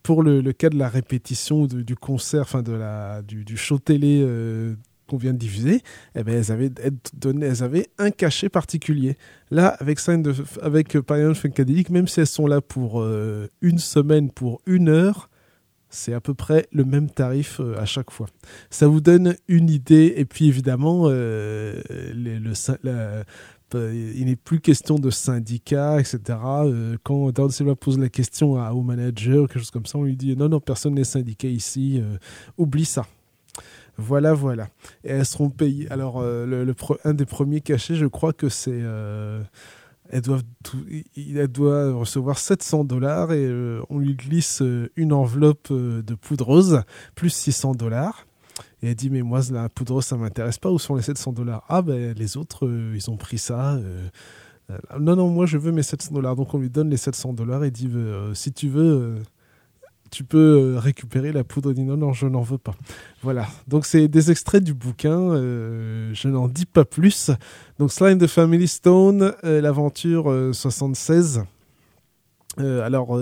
pour 0.03 0.23
le, 0.23 0.41
cas 0.51 0.69
de 0.69 0.77
la 0.77 0.89
répétition 0.89 1.65
du 1.65 1.95
concert, 1.95 2.41
enfin 2.41 2.61
de 2.61 2.73
la, 2.73 3.21
du, 3.21 3.57
show 3.57 3.79
télé 3.79 4.21
euh, 4.23 4.75
qu'on 5.07 5.17
vient 5.17 5.33
de 5.33 5.37
diffuser, 5.37 5.81
eh 6.15 6.23
ben, 6.23 6.35
elles, 6.35 6.51
avaient, 6.51 6.71
donné, 7.13 7.47
elles 7.47 7.63
avaient 7.63 7.87
un 7.97 8.11
cachet 8.11 8.49
particulier. 8.49 9.17
Là, 9.49 9.67
avec, 9.79 9.99
Sign 9.99 10.23
avec 10.61 10.97
Funkadelic, 11.33 11.89
même 11.89 12.07
si 12.07 12.19
elles 12.19 12.27
sont 12.27 12.47
là 12.47 12.61
pour 12.61 13.05
une 13.61 13.79
semaine, 13.79 14.31
pour 14.31 14.61
une 14.65 14.89
heure, 14.89 15.29
c'est 15.89 16.13
à 16.13 16.21
peu 16.21 16.33
près 16.33 16.67
le 16.71 16.85
même 16.85 17.09
tarif 17.09 17.59
à 17.77 17.85
chaque 17.85 18.11
fois. 18.11 18.27
Ça 18.69 18.87
vous 18.87 19.01
donne 19.01 19.35
une 19.49 19.69
idée, 19.69 20.13
et 20.15 20.25
puis 20.25 20.47
évidemment, 20.47 21.09
le, 21.09 22.53
il 23.75 24.25
n'est 24.25 24.35
plus 24.35 24.59
question 24.59 24.95
de 24.95 25.09
syndicat, 25.09 25.99
etc. 25.99 26.19
quand 27.03 27.31
David 27.31 27.51
Silva 27.51 27.75
pose 27.75 27.99
la 27.99 28.09
question 28.09 28.53
au 28.53 28.81
manager, 28.81 29.47
quelque 29.47 29.59
chose 29.59 29.71
comme 29.71 29.85
ça, 29.85 29.97
on 29.97 30.03
lui 30.03 30.15
dit 30.15 30.35
non, 30.35 30.49
non, 30.49 30.59
personne 30.59 30.95
n'est 30.95 31.03
syndiqué 31.03 31.51
ici, 31.51 32.01
oublie 32.57 32.85
ça. 32.85 33.05
Voilà, 33.97 34.33
voilà. 34.33 34.67
Et 35.03 35.11
elles 35.11 35.25
seront 35.25 35.49
payées. 35.49 35.89
Alors, 35.91 36.19
euh, 36.19 36.73
un 37.03 37.13
des 37.13 37.25
premiers 37.25 37.61
cachets, 37.61 37.95
je 37.95 38.07
crois 38.07 38.33
que 38.33 38.49
c'est. 38.49 38.71
Euh, 38.73 39.41
il 40.13 41.47
doit 41.47 41.93
recevoir 41.93 42.37
700 42.37 42.83
dollars 42.83 43.31
et 43.31 43.45
euh, 43.45 43.81
on 43.89 43.99
lui 43.99 44.15
glisse 44.15 44.61
une 44.97 45.13
enveloppe 45.13 45.71
de 45.71 46.15
poudreuse 46.15 46.81
plus 47.15 47.29
600 47.29 47.75
dollars. 47.75 48.25
Et 48.81 48.89
elle 48.89 48.95
dit 48.95 49.09
Mais 49.09 49.21
moi, 49.21 49.41
la 49.51 49.69
poudreuse, 49.69 50.05
ça 50.05 50.17
m'intéresse 50.17 50.57
pas. 50.57 50.71
Où 50.71 50.79
sont 50.79 50.95
les 50.95 51.01
700 51.01 51.33
dollars? 51.33 51.63
Ah, 51.69 51.81
ben 51.81 52.13
les 52.17 52.37
autres, 52.37 52.67
ils 52.93 53.09
ont 53.09 53.17
pris 53.17 53.37
ça. 53.37 53.79
non, 54.99 55.15
non, 55.15 55.29
moi, 55.29 55.45
je 55.45 55.57
veux 55.57 55.71
mes 55.71 55.83
700 55.83 56.13
dollars. 56.13 56.35
Donc, 56.35 56.53
on 56.53 56.59
lui 56.59 56.69
donne 56.69 56.89
les 56.89 56.97
700 56.97 57.33
dollars 57.33 57.63
et 57.63 57.71
dit 57.71 57.89
Si 58.33 58.51
tu 58.51 58.69
veux 58.69 59.21
tu 60.11 60.25
peux 60.25 60.37
euh, 60.37 60.79
récupérer 60.79 61.31
la 61.31 61.43
poudre. 61.43 61.71
dit 61.71 61.83
non, 61.83 61.97
non, 61.97 62.13
je 62.13 62.27
n'en 62.27 62.41
veux 62.41 62.57
pas. 62.57 62.75
Voilà. 63.23 63.47
Donc, 63.67 63.85
c'est 63.85 64.07
des 64.07 64.29
extraits 64.29 64.63
du 64.63 64.73
bouquin. 64.73 65.17
Euh, 65.17 66.11
je 66.13 66.27
n'en 66.27 66.47
dis 66.47 66.65
pas 66.65 66.85
plus. 66.85 67.31
Donc, 67.79 67.91
Slime 67.91 68.17
de 68.17 68.27
Family 68.27 68.67
Stone, 68.67 69.33
euh, 69.43 69.61
l'aventure 69.61 70.31
76. 70.53 71.43
Alors, 72.57 73.19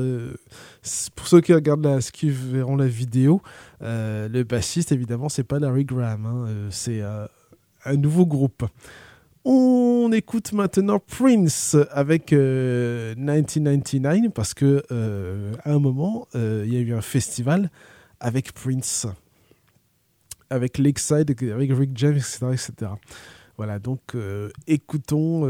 pour 1.15 1.28
ceux 1.28 1.42
qui 1.42 1.54
regardent 1.54 1.86
la, 1.86 2.00
qui 2.00 2.30
verront 2.30 2.76
la 2.76 2.88
vidéo, 2.88 3.42
le 3.82 4.44
bassiste, 4.44 4.92
évidemment, 4.92 5.30
c'est 5.30 5.44
pas 5.44 5.60
Larry 5.60 5.86
Graham. 5.86 6.26
Hein, 6.26 6.68
c'est 6.72 7.02
un 7.02 7.96
nouveau 7.96 8.26
groupe. 8.26 8.65
On 9.46 10.12
écoute 10.12 10.52
maintenant 10.52 11.00
Prince 11.00 11.78
avec 11.92 12.32
1999 12.34 14.26
euh, 14.26 14.30
parce 14.30 14.54
que 14.54 14.84
euh, 14.92 15.54
à 15.63 15.72
un 15.72 15.80
moment 15.80 16.28
euh, 16.36 16.65
il 16.68 16.74
y 16.74 16.78
a 16.78 16.82
eu 16.82 16.94
un 16.94 17.02
festival 17.02 17.72
avec 18.20 18.52
Prince, 18.52 19.08
avec 20.50 20.78
Lakeside, 20.78 21.36
avec 21.54 21.72
Rick 21.72 21.92
James, 21.96 22.18
etc., 22.18 22.48
etc. 22.52 22.92
Voilà 23.56 23.80
donc 23.80 24.15
écoutons 24.68 25.50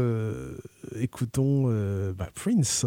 écoutons 0.96 1.64
bah, 2.12 2.28
Prince. 2.34 2.86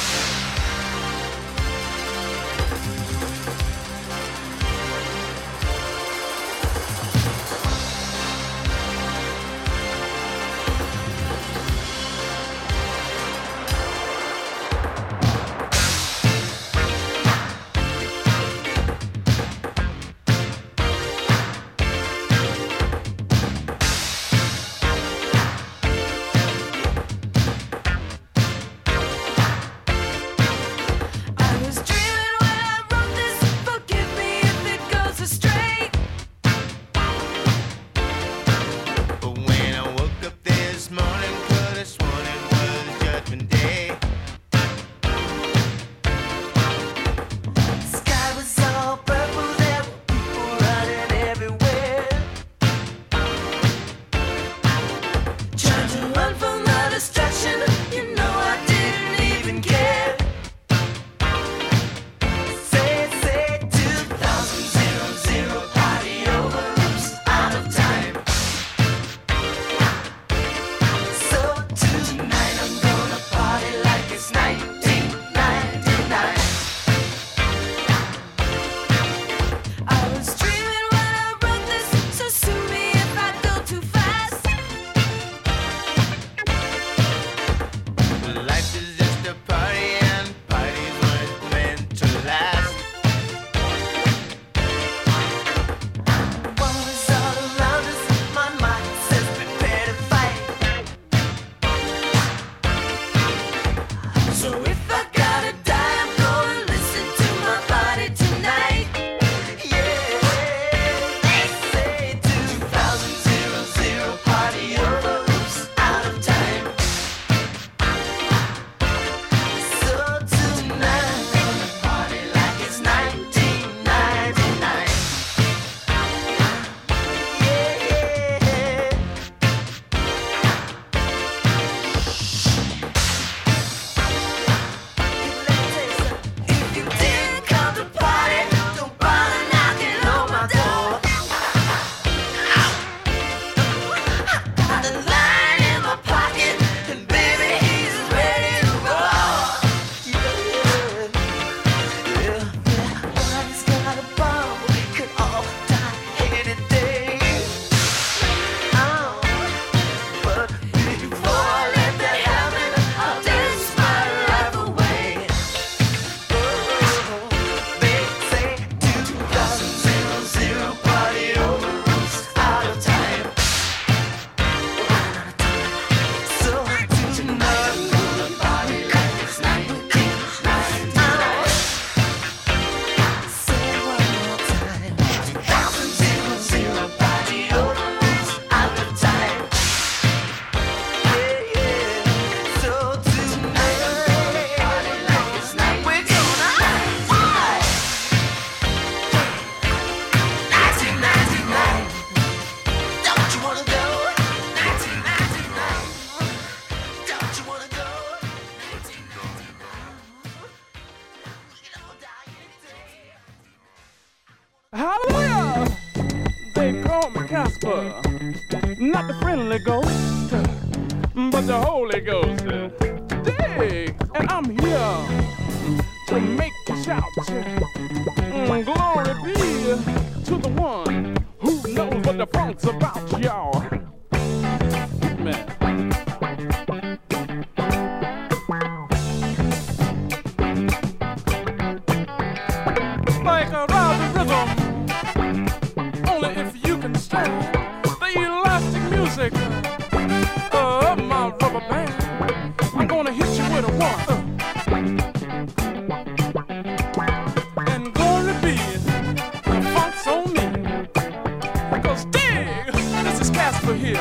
for 263.59 263.73
here, 263.73 263.99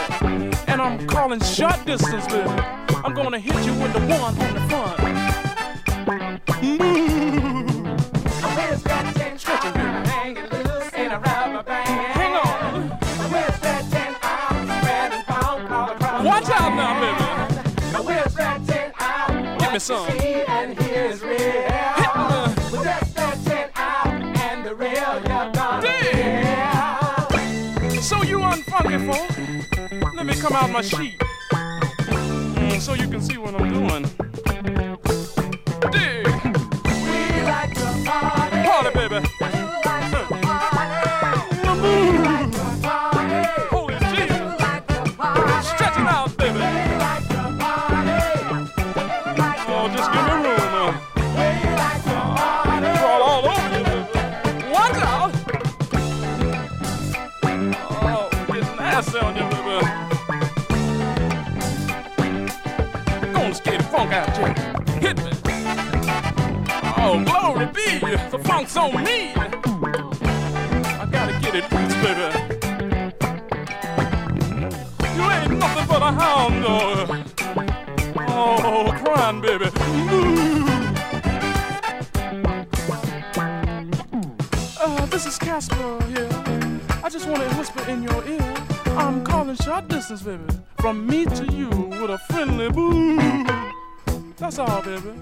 and 0.66 0.80
I'm 0.80 1.06
calling 1.06 1.40
short 1.40 1.84
distance 1.84 2.26
baby. 2.26 2.48
I'm 3.04 3.14
gonna 3.14 3.38
hit 3.38 3.54
you 3.64 3.72
with 3.74 3.92
the 3.92 4.00
one 4.00 4.38
on 4.38 4.54
the 4.54 4.60
front. 4.68 4.98
Loose 10.50 10.92
in 10.94 11.10
band. 11.64 11.88
Hang 12.18 12.34
on. 12.36 12.90
Watch 16.24 16.50
out 16.50 16.74
now, 16.74 17.00
baby. 17.00 17.24
Give 19.58 19.72
me 19.72 19.78
some. 19.78 20.19
come 30.40 30.54
out 30.54 30.70
my 30.70 30.80
sheet 30.80 31.18
mm, 31.52 32.80
so 32.80 32.94
you 32.94 33.06
can 33.08 33.20
see 33.20 33.36
what 33.36 33.54
I'm 33.54 33.68
doing. 33.68 34.29
funk's 68.44 68.76
on 68.76 69.02
me. 69.04 69.32
I 69.34 71.08
gotta 71.10 71.38
get 71.40 71.54
it 71.54 71.70
roots, 71.72 71.94
baby. 72.04 72.26
You 75.16 75.22
ain't 75.30 75.58
nothing 75.58 75.86
but 75.88 76.02
a 76.02 76.12
hound 76.12 76.62
dog. 76.62 77.10
Oh, 78.28 78.92
crying, 79.04 79.40
baby. 79.40 79.70
Uh, 84.80 85.06
this 85.06 85.26
is 85.26 85.38
Casper 85.38 86.04
here. 86.08 86.28
I 87.02 87.08
just 87.10 87.26
want 87.26 87.42
to 87.42 87.56
whisper 87.56 87.90
in 87.90 88.02
your 88.02 88.24
ear. 88.26 88.54
I'm 88.96 89.24
calling 89.24 89.56
short 89.56 89.88
distance, 89.88 90.22
baby. 90.22 90.44
From 90.78 91.06
me 91.06 91.24
to 91.24 91.44
you 91.52 91.68
with 91.68 92.10
a 92.10 92.18
friendly 92.28 92.70
boo. 92.70 93.16
That's 94.36 94.58
all, 94.58 94.82
baby. 94.82 95.12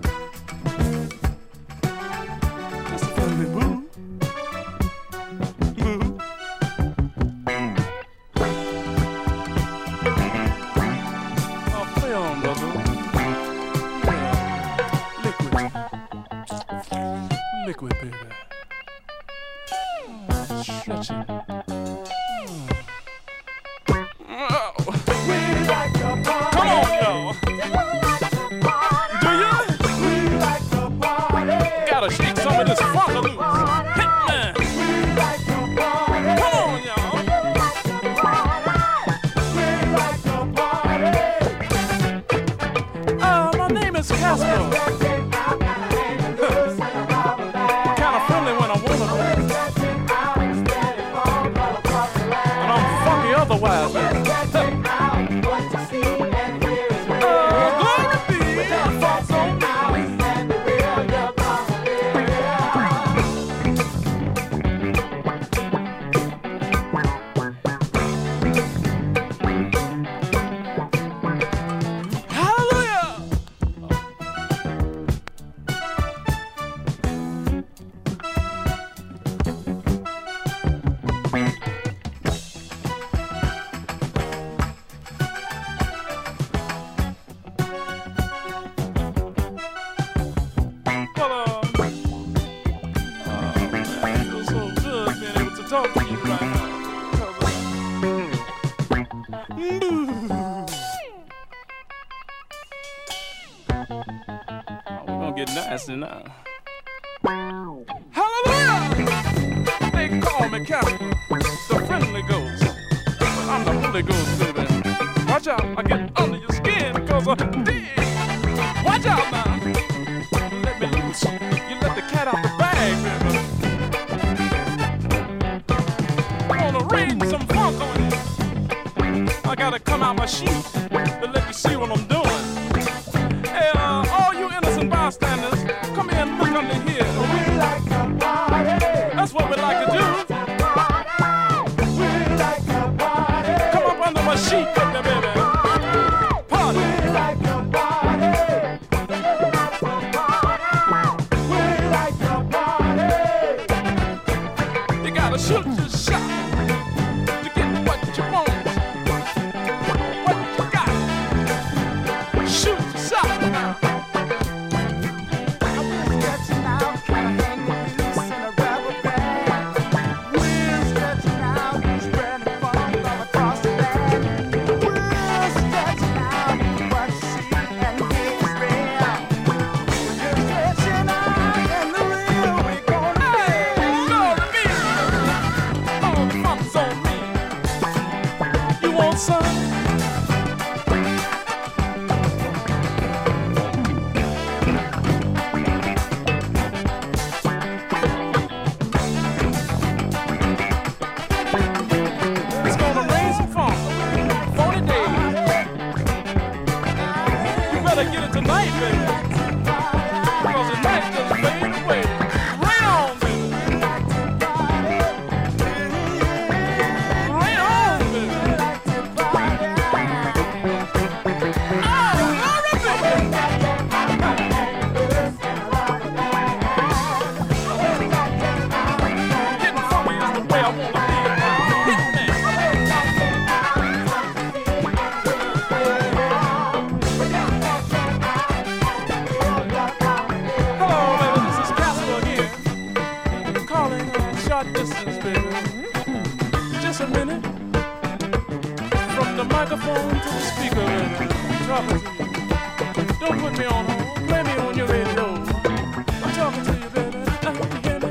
Microphone 249.88 250.20
to 250.20 250.28
the 250.28 250.40
speaker, 250.40 250.84
baby. 250.86 251.26
I'm 251.50 251.66
talking 251.66 251.98
to 251.98 252.04
you. 252.04 253.06
Don't 253.20 253.38
put 253.40 253.52
me 253.58 253.64
on 253.64 253.84
hold. 253.86 254.28
Play 254.28 254.42
me 254.42 254.52
on 254.52 254.76
your 254.76 254.86
radio. 254.86 255.24
I'm 255.34 256.32
talking 256.34 256.64
to 256.64 256.72
you, 256.78 256.88
baby. 256.90 257.18
I 257.18 257.52
hope 257.54 257.72
you 257.74 257.80
hear 257.90 258.00
me. 258.00 258.08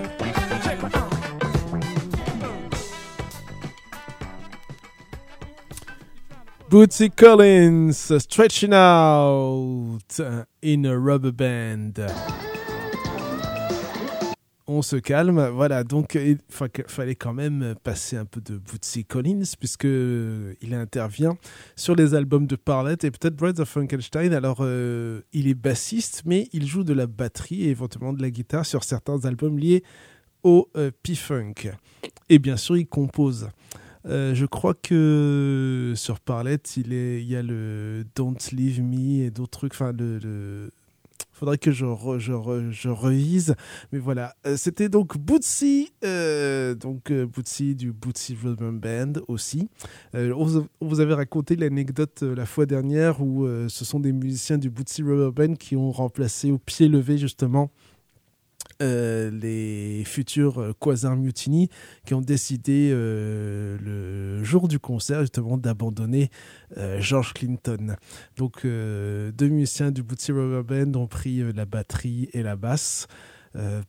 Check 0.63 0.80
me 0.84 0.89
out. 0.93 1.13
Bootsy 6.69 7.15
Collins, 7.15 8.11
uh, 8.11 8.19
Stretching 8.19 8.73
Out 8.73 10.19
uh, 10.19 10.43
in 10.61 10.86
a 10.86 10.99
Rubber 10.99 11.32
Band. 11.32 11.99
On 14.70 14.82
se 14.82 14.97
calme, 14.97 15.47
voilà, 15.47 15.86
donc 15.86 16.15
il 16.15 16.39
fa- 16.49 16.68
fallait 16.88 17.15
quand 17.15 17.32
même 17.32 17.74
passer 17.84 18.18
un 18.18 18.26
peu 18.26 18.41
de 18.41 18.57
Bootsy 18.57 19.05
Collins 19.05 19.43
puisque 19.57 19.86
il 19.86 20.74
intervient 20.74 21.38
sur 21.78 21.95
les 21.95 22.13
albums 22.13 22.47
de 22.47 22.57
Parlet 22.57 22.97
et 23.03 23.11
peut-être 23.11 23.38
Brides 23.38 23.61
of 23.61 23.70
Frankenstein. 23.70 24.34
Alors 24.34 24.57
euh, 24.59 25.22
il 25.32 25.47
est 25.47 25.53
bassiste 25.53 26.24
mais 26.26 26.49
il 26.51 26.68
joue 26.68 26.84
de 26.84 26.91
la 26.91 27.07
batterie 27.07 27.63
et 27.63 27.70
éventuellement 27.70 28.11
de 28.11 28.22
la 28.22 28.30
guitare 28.30 28.65
sur 28.65 28.84
certains 28.84 29.24
albums 29.24 29.57
liés 29.57 29.84
au 30.43 30.70
euh, 30.76 30.91
P-Funk. 31.01 31.72
Et 32.28 32.38
bien 32.38 32.57
sûr 32.57 32.76
il 32.76 32.88
compose. 32.88 33.47
Euh, 34.05 34.36
je 34.36 34.45
crois 34.45 34.74
que 34.74 35.93
sur 35.95 36.20
Parlet, 36.20 36.59
il, 36.78 36.93
est, 36.93 37.24
y 37.24 37.36
a 37.36 37.41
le 37.41 38.05
Don't 38.15 38.38
Leave 38.53 38.82
Me 38.82 39.26
et 39.26 39.32
d'autres 39.32 39.59
trucs. 39.59 39.76
Faudrait 41.38 41.58
que 41.58 41.72
je, 41.72 41.86
re- 41.86 42.18
je, 42.20 42.34
je 42.72 42.90
revise. 42.90 43.56
Mais 43.92 44.00
voilà, 44.00 44.36
Euh, 44.46 44.56
c'était 44.58 44.90
donc 44.90 45.18
Bootsy, 45.18 45.92
euh, 46.04 46.74
donc 46.76 47.12
euh, 47.12 47.26
Bootsy 47.26 47.76
du 47.76 47.92
Bootsy 47.92 48.36
Rhythm 48.36 48.80
Band 48.80 49.14
aussi. 49.28 49.70
On, 50.14 50.68
vous, 50.82 51.00
avait 51.00 51.14
raconté 51.14 51.56
l'anecdote 51.56 52.24
la 52.24 52.46
fois 52.46 52.66
dernière 52.66 53.22
où 53.22 53.48
ce 53.68 53.86
sont 53.86 54.00
des 54.00 54.12
musiciens 54.12 54.58
du 54.58 54.70
Bootsy 54.70 55.04
Rubber 55.04 55.32
Band 55.32 55.56
qui 55.56 55.76
ont 55.76 55.92
remplacé 55.92 56.52
au 56.52 56.58
pied 56.58 56.88
levé 56.88 57.18
justement 57.18 57.70
euh, 58.84 59.32
les 59.32 60.03
futurs 60.05 60.59
euh, 60.61 60.73
Quasar 60.80 61.15
Mutiny 61.15 61.67
qui 62.05 62.13
ont 62.13 62.21
décidé 62.21 62.91
euh, 62.93 63.75
le 63.82 64.43
jour 64.43 64.67
du 64.67 64.78
concert 64.78 65.21
justement 65.21 65.57
d'abandonner 65.57 66.30
George 66.99 67.34
Clinton. 67.34 67.95
Donc 68.36 68.63
deux 68.63 69.49
musiciens 69.49 69.91
du 69.91 70.03
Bootsy 70.03 70.32
Rubber 70.32 70.63
Band 70.63 70.99
ont 70.99 71.07
pris 71.07 71.41
la 71.53 71.65
batterie 71.65 72.30
et 72.34 72.43
la 72.43 72.55
basse. 72.55 73.07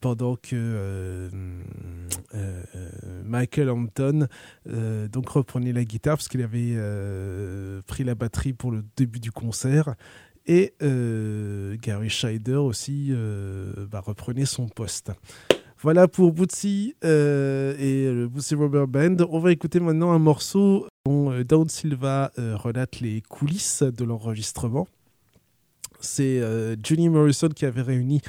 pendant 0.00 0.36
que 0.36 1.28
Michael 3.24 3.70
Hampton 3.70 4.28
donc 4.66 5.28
reprenait 5.28 5.72
la 5.72 5.84
guitare 5.84 6.16
parce 6.16 6.28
qu'il 6.28 6.42
avait 6.42 6.76
pris 7.86 8.04
la 8.04 8.14
batterie 8.14 8.52
pour 8.52 8.70
le 8.70 8.84
début 8.96 9.20
du 9.20 9.32
concert 9.32 9.94
et 10.48 10.72
euh, 10.82 11.76
Gary 11.80 12.08
Scheider 12.08 12.54
aussi 12.54 13.08
euh, 13.10 13.86
bah, 13.90 14.00
reprenait 14.00 14.46
son 14.46 14.66
poste. 14.66 15.12
Voilà 15.80 16.08
pour 16.08 16.32
Bootsy 16.32 16.96
euh, 17.04 17.76
et 17.78 18.10
le 18.10 18.26
Bootsy 18.26 18.56
Rubber 18.56 18.86
Band. 18.88 19.24
On 19.30 19.38
va 19.38 19.52
écouter 19.52 19.78
maintenant 19.78 20.10
un 20.10 20.18
morceau 20.18 20.88
dont 21.06 21.40
Dawn 21.42 21.68
Silva 21.68 22.32
euh, 22.38 22.56
relate 22.56 22.98
les 23.00 23.22
coulisses 23.28 23.84
de 23.84 24.04
l'enregistrement. 24.04 24.88
C'est 26.00 26.40
euh, 26.40 26.74
Morrison 27.10 27.48
qui 27.48 27.64
avait 27.64 27.82
réuni 27.82 28.22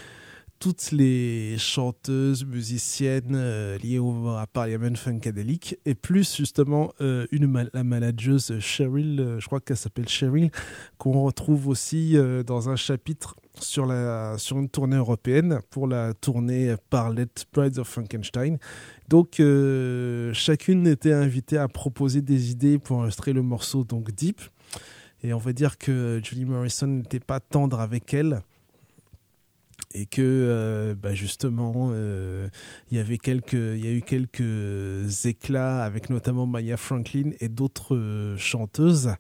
toutes 0.60 0.92
les 0.92 1.58
chanteuses, 1.58 2.46
musiciennes 2.46 3.34
euh, 3.34 3.78
liées 3.78 3.98
au, 3.98 4.36
Parliament 4.52 4.96
Funkadelic 4.96 5.78
et 5.86 5.96
plus 5.96 6.36
justement 6.36 6.92
euh, 7.00 7.26
une 7.32 7.70
la 7.74 7.84
manageuse 7.84 8.60
Cheryl, 8.60 9.20
euh, 9.20 9.40
je 9.40 9.46
crois 9.46 9.62
qu'elle 9.62 9.78
s'appelle 9.78 10.10
Cheryl, 10.10 10.52
qu'on 10.98 11.24
retrouve 11.24 11.70
aussi 11.70 12.18
dans 12.46 12.70
un 12.70 12.76
chapitre 12.76 13.36
sur, 13.60 13.86
la, 13.86 14.38
sur 14.38 14.60
une 14.60 14.70
tournée 14.70 14.98
européenne 14.98 15.60
pour 15.70 15.88
la 15.88 16.14
tournée 16.14 16.76
Parlet 16.90 17.28
Brides 17.54 17.80
of 17.80 17.88
Frankenstein. 17.88 18.58
Donc 19.08 19.42
chacune 20.34 20.88
était 20.88 21.14
invitée 21.14 21.58
à 21.58 21.68
proposer 21.68 22.22
des 22.22 22.52
idées 22.52 22.80
pour 22.80 22.98
enregistrer 22.98 23.34
le 23.34 23.42
morceau 23.42 23.84
donc 23.84 24.12
Deep. 24.12 24.42
Et 25.24 25.34
on 25.34 25.38
va 25.38 25.54
dire 25.54 25.78
que 25.78 26.22
Julie 26.24 26.46
Morrison 26.46 26.88
n'était 26.88 27.20
pas 27.20 27.40
tendre 27.40 27.80
avec 27.80 28.14
elle 28.14 28.42
et 29.94 30.06
que 30.06 30.22
euh, 30.22 30.96
bah, 30.96 31.14
justement 31.14 31.90
euh, 31.92 32.48
il 32.92 32.98
y 32.98 33.00
avait 33.00 33.18
quelques 33.18 33.54
il 33.54 33.84
y 33.84 33.88
a 33.88 33.92
eu 33.92 34.02
quelques 34.02 35.26
éclats 35.26 35.84
avec 35.84 36.10
notamment 36.10 36.46
Maya 36.46 36.78
Franklin 36.78 37.32
et 37.40 37.50
d'autres 37.50 37.96
euh, 37.96 38.38
chanteuses. 38.38 39.12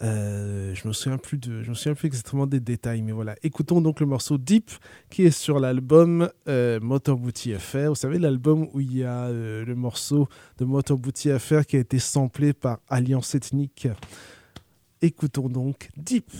Je 0.00 0.88
me 0.88 0.92
souviens 0.92 1.18
plus 1.18 1.38
de 1.38 1.62
je 1.62 1.70
me 1.70 1.74
souviens 1.74 1.94
plus 1.94 2.06
exactement 2.06 2.46
des 2.46 2.60
détails 2.60 3.02
mais 3.02 3.12
voilà. 3.12 3.36
Écoutons 3.42 3.80
donc 3.80 4.00
le 4.00 4.06
morceau 4.06 4.38
Deep 4.38 4.70
qui 5.10 5.22
est 5.24 5.30
sur 5.30 5.58
l'album 5.60 6.28
euh, 6.48 6.80
Booty 6.80 7.54
Affair. 7.54 7.90
Vous 7.90 7.96
savez 7.96 8.18
l'album 8.18 8.68
où 8.72 8.80
il 8.80 8.96
y 8.96 9.04
a 9.04 9.30
le 9.30 9.74
morceau 9.74 10.28
de 10.58 10.64
Motor 10.64 10.98
Booty 10.98 11.30
Affair 11.30 11.66
qui 11.66 11.76
a 11.76 11.80
été 11.80 11.98
samplé 11.98 12.52
par 12.52 12.78
Alliance 12.88 13.34
Ethnique. 13.34 13.88
Écoutons 15.00 15.48
donc 15.48 15.88
Deep 15.96 16.30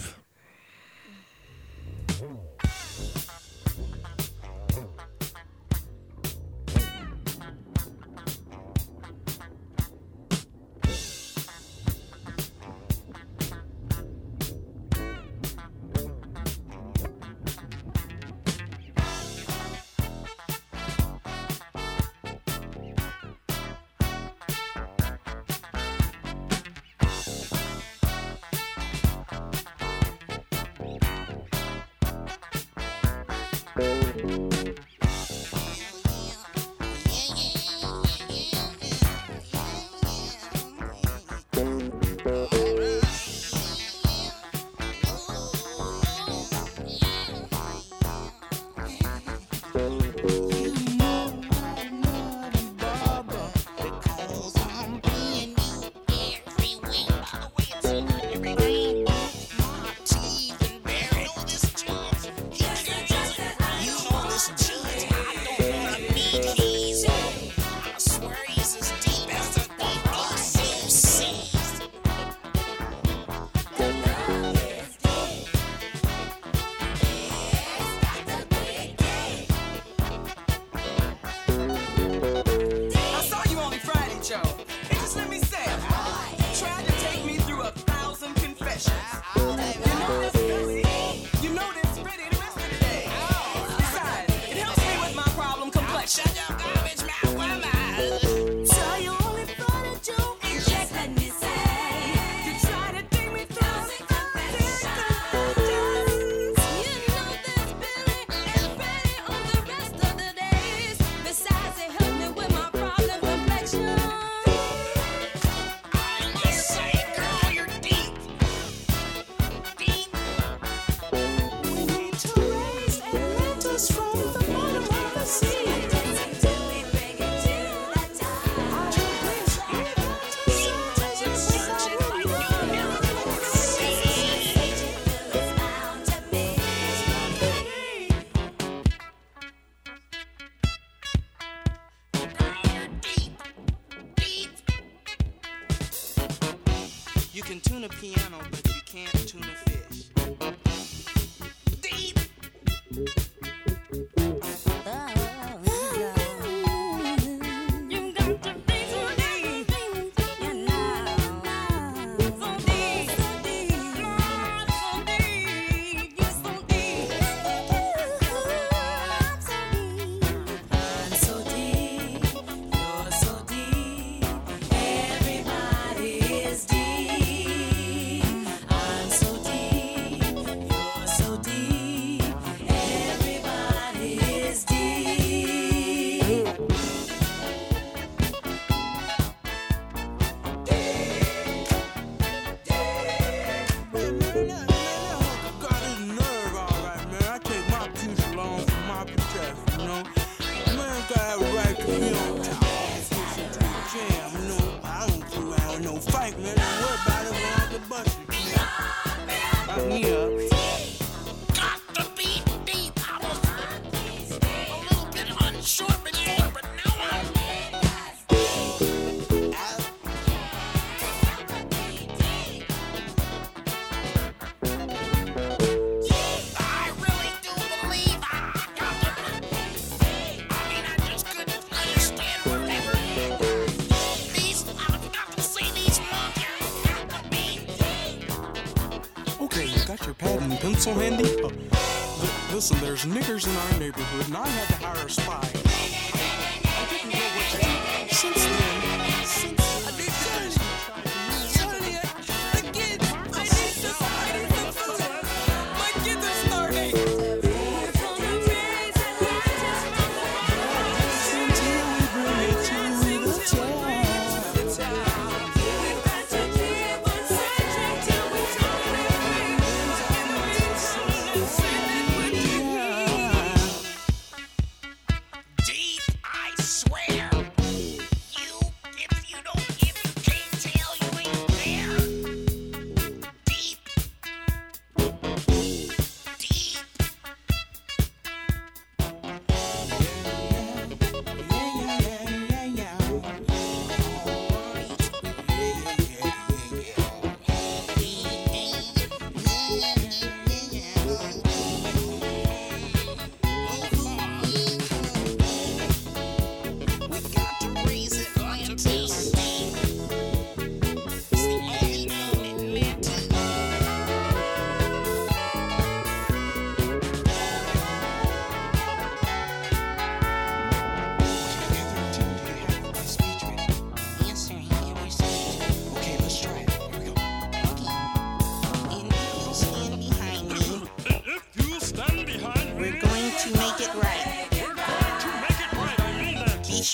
niggers 243.04 243.46
in 243.46 243.56
our 243.56 243.80
neighborhood, 243.80 244.26
and 244.26 244.36
I 244.36 244.46
had 244.46 244.73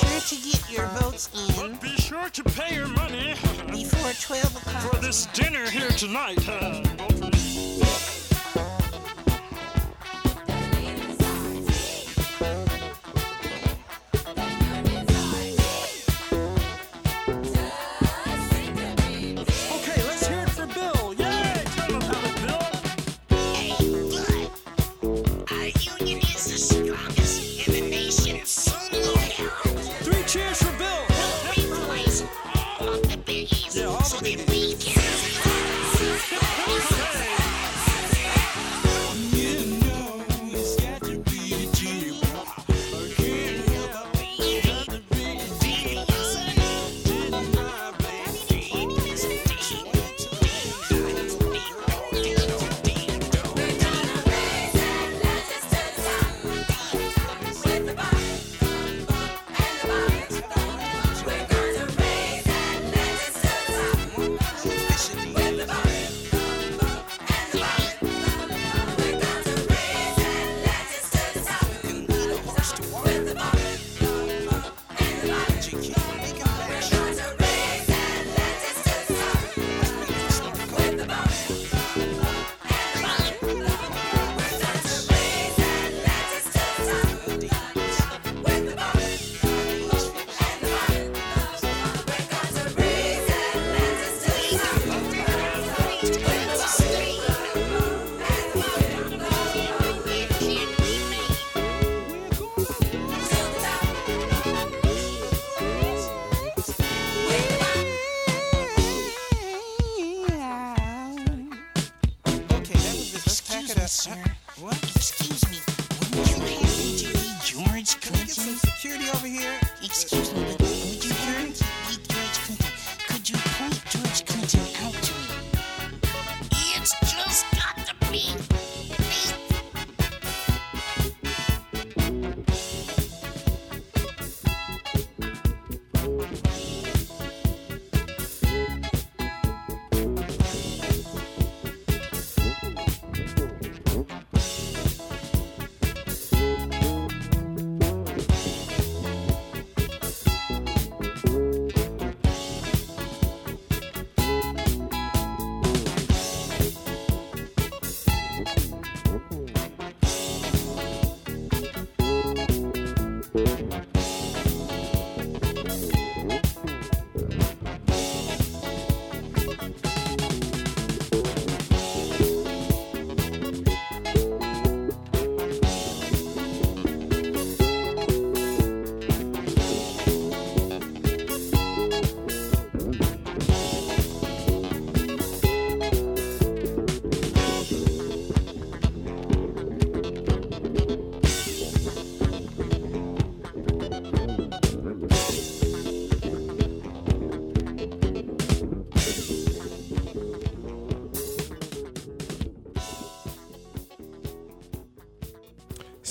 sure 0.01 0.21
to 0.21 0.37
get 0.49 0.71
your 0.71 0.87
votes 1.01 1.31
in. 1.35 1.55
But 1.57 1.81
be 1.81 1.97
sure 1.97 2.29
to 2.31 2.45
pay 2.45 2.75
your 2.75 2.89
money. 2.89 3.35
Before 3.71 4.13
12 4.13 4.57
o'clock. 4.57 4.93
For 4.93 5.01
this 5.01 5.27
dinner 5.27 5.69
here 5.71 5.91
tonight. 5.91 6.39
Uh, 6.49 7.30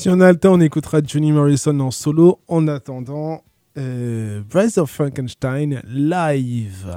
Si 0.10 0.48
on 0.48 0.60
écoutera 0.60 1.02
Johnny 1.06 1.32
Morrison 1.32 1.80
en 1.82 1.92
solo. 1.92 2.40
En 2.48 2.68
attendant, 2.68 3.44
euh, 3.78 4.42
Rise 4.52 4.80
of 4.80 4.90
Frankenstein 4.90 5.84
live. 5.86 6.88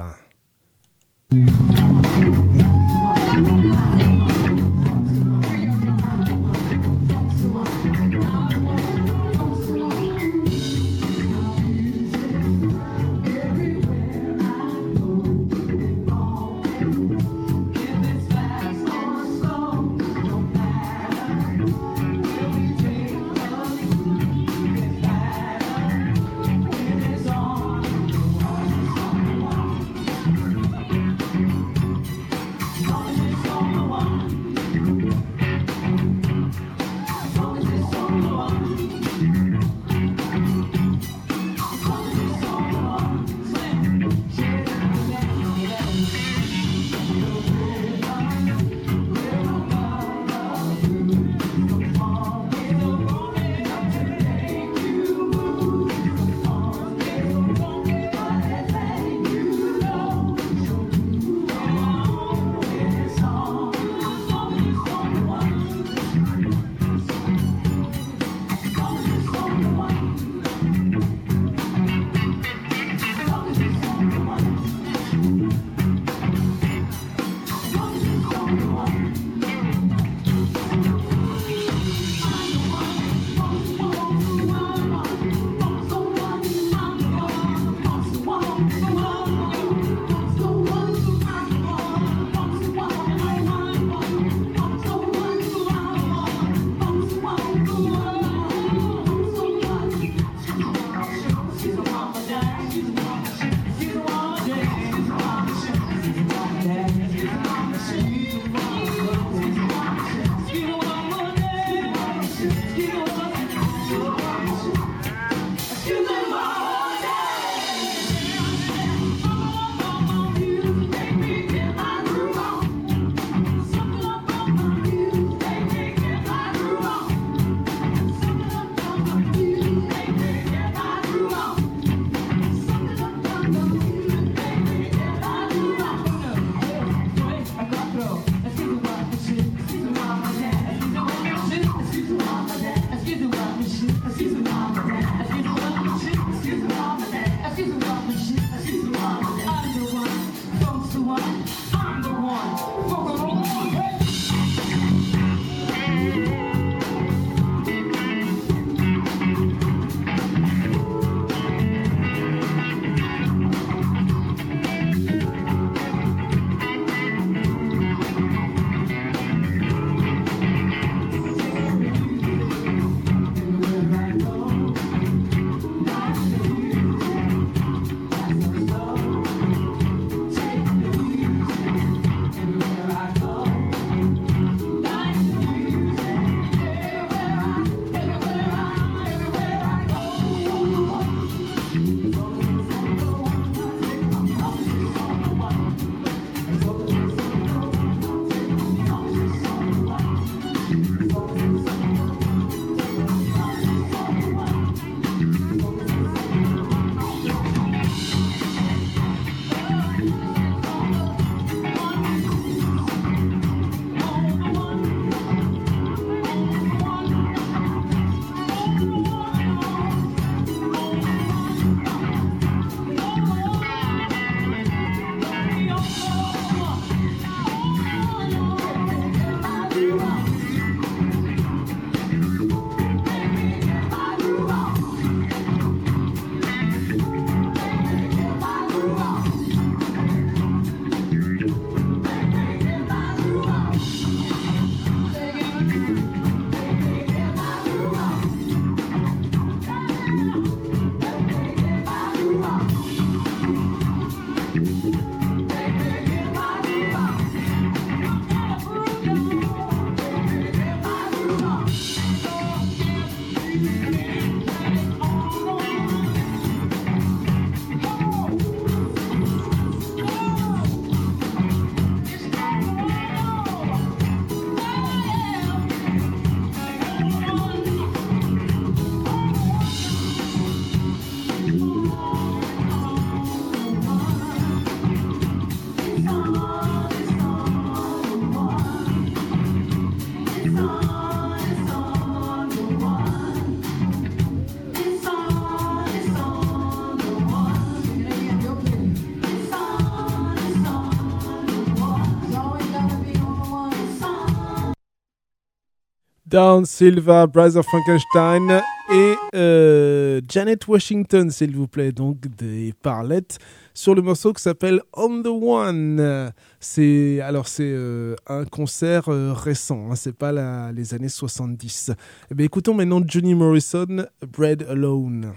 Down 306.33 306.65
Silva, 306.65 307.27
Brother 307.27 307.63
Frankenstein 307.63 308.63
et 308.91 309.13
euh, 309.35 310.19
Janet 310.27 310.67
Washington, 310.67 311.29
s'il 311.29 311.55
vous 311.55 311.67
plaît, 311.67 311.91
donc 311.91 312.21
des 312.35 312.73
parlettes 312.81 313.37
sur 313.75 313.93
le 313.93 314.01
morceau 314.01 314.33
qui 314.33 314.41
s'appelle 314.41 314.81
On 314.93 315.21
the 315.21 315.27
One. 315.27 316.31
C'est 316.59 317.21
alors 317.21 317.47
c'est 317.47 317.71
euh, 317.71 318.15
un 318.25 318.45
concert 318.45 319.09
euh, 319.09 319.31
récent, 319.31 319.91
hein, 319.91 319.95
c'est 319.95 320.17
pas 320.17 320.71
les 320.71 320.95
années 320.95 321.07
70. 321.07 321.91
Eh 322.31 322.33
bien, 322.33 322.47
écoutons 322.47 322.73
maintenant 322.73 323.03
Johnny 323.05 323.35
Morrison, 323.35 324.07
Bread 324.35 324.65
Alone. 324.67 325.33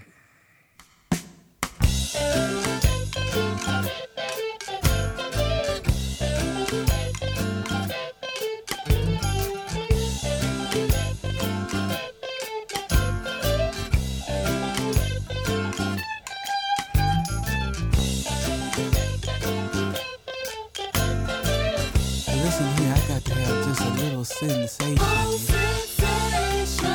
A 24.46 24.48
little 24.48 25.38
sensation. 25.38 26.86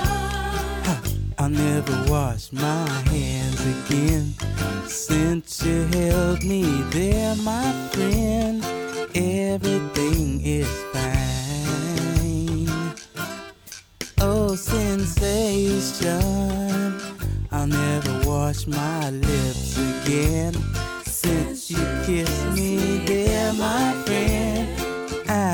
I'll 1.37 1.49
never 1.49 2.05
wash 2.09 2.51
my 2.51 2.87
hands 3.09 3.61
again 3.65 4.33
since 4.87 5.63
you 5.65 5.85
held 5.87 6.43
me 6.43 6.63
there, 6.91 7.35
my 7.37 7.73
friend. 7.91 8.63
Everything 9.15 10.41
is 10.45 10.69
fine. 10.93 12.67
Oh, 14.21 14.55
sensation. 14.55 16.21
I'll 17.51 17.67
never 17.67 18.21
wash 18.29 18.65
my 18.67 19.09
lips 19.09 19.77
again 19.77 20.53
since 21.03 21.69
you 21.69 21.85
kissed 22.05 22.45
me 22.55 22.99
there, 23.05 23.53
my 23.53 23.91
friend. 24.05 24.10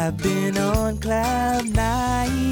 I've 0.07 0.17
been 0.23 0.57
on 0.57 0.99
cloud 0.99 1.67
nine. 1.75 2.46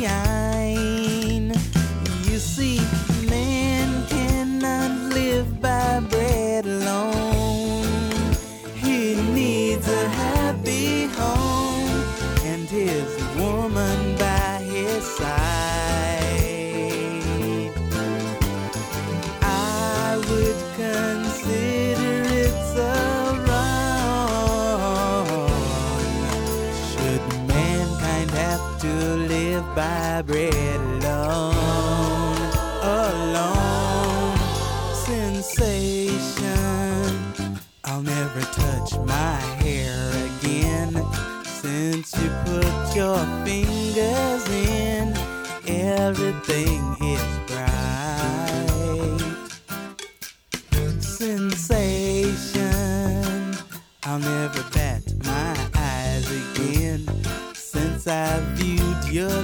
I'll 54.16 54.22
never 54.22 54.64
bat 54.74 55.04
my 55.26 55.58
eyes 55.76 56.26
again. 56.32 57.06
Since 57.54 58.08
I 58.08 58.40
viewed 58.54 59.14
your 59.14 59.42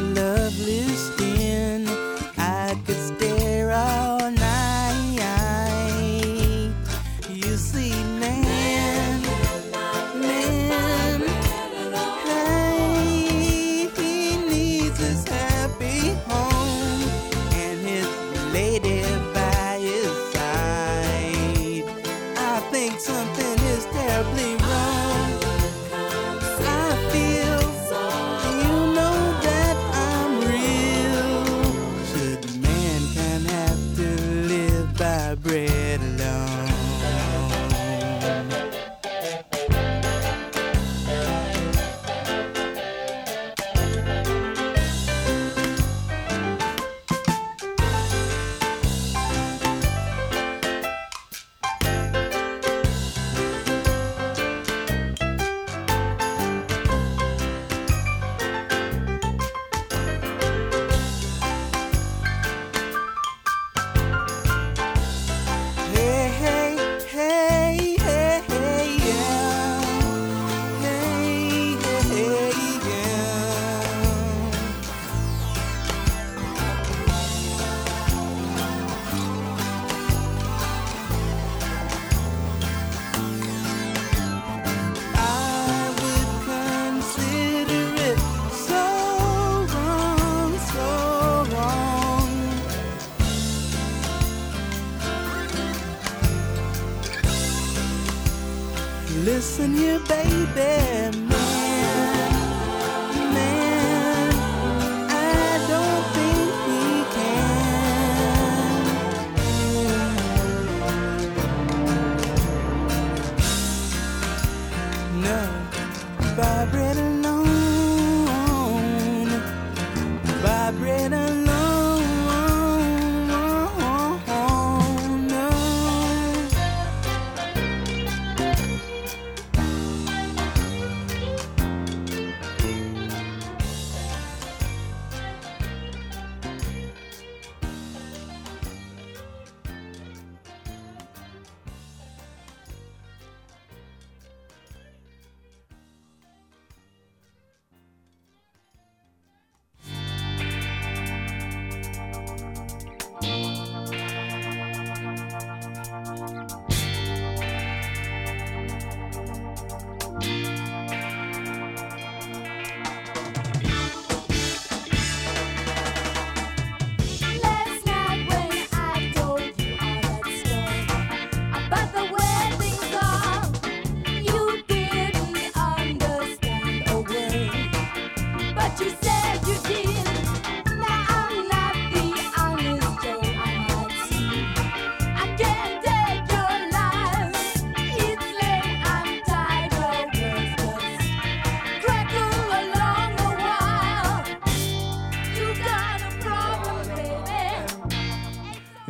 baby, 100.08 100.41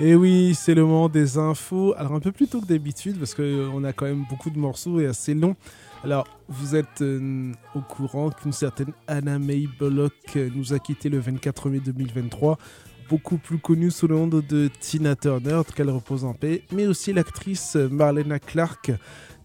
Et 0.04 0.16
oui, 0.16 0.56
c'est 0.56 0.74
le 0.74 0.84
moment 0.84 1.10
des 1.10 1.38
infos. 1.38 1.94
Alors 1.96 2.14
un 2.14 2.20
peu 2.20 2.32
plus 2.32 2.48
tôt 2.48 2.60
que 2.60 2.66
d'habitude 2.66 3.20
parce 3.20 3.36
qu'on 3.36 3.84
a 3.84 3.94
quand 3.94 4.06
même 4.06 4.26
beaucoup 4.28 4.50
de 4.50 4.58
morceaux 4.58 5.00
et 5.00 5.06
assez 5.06 5.36
long. 5.36 5.56
Alors 6.04 6.28
vous 6.50 6.76
êtes 6.76 7.04
euh, 7.04 7.52
au 7.76 7.82
courant 7.82 8.32
qu'une 8.32 8.52
certaine 8.52 8.94
Anna 9.06 9.38
May 9.38 9.68
Bullock 9.80 10.14
euh, 10.38 10.50
nous 10.56 10.74
a 10.74 10.80
quitté 10.80 11.08
le 11.08 11.20
24 11.20 11.70
mai 11.70 11.80
2023. 11.86 12.58
Beaucoup 13.12 13.38
plus 13.38 13.60
connue 13.60 13.92
sous 13.92 14.08
le 14.08 14.16
nom 14.16 14.26
de 14.26 14.72
Tina 14.80 15.16
Turner, 15.16 15.62
qu'elle 15.76 15.92
repose 15.92 16.26
en 16.26 16.34
paix, 16.34 16.64
mais 16.72 16.88
aussi 16.88 17.14
l'actrice 17.14 17.76
euh, 17.76 17.88
Marlena 17.88 18.40
Clark 18.40 18.92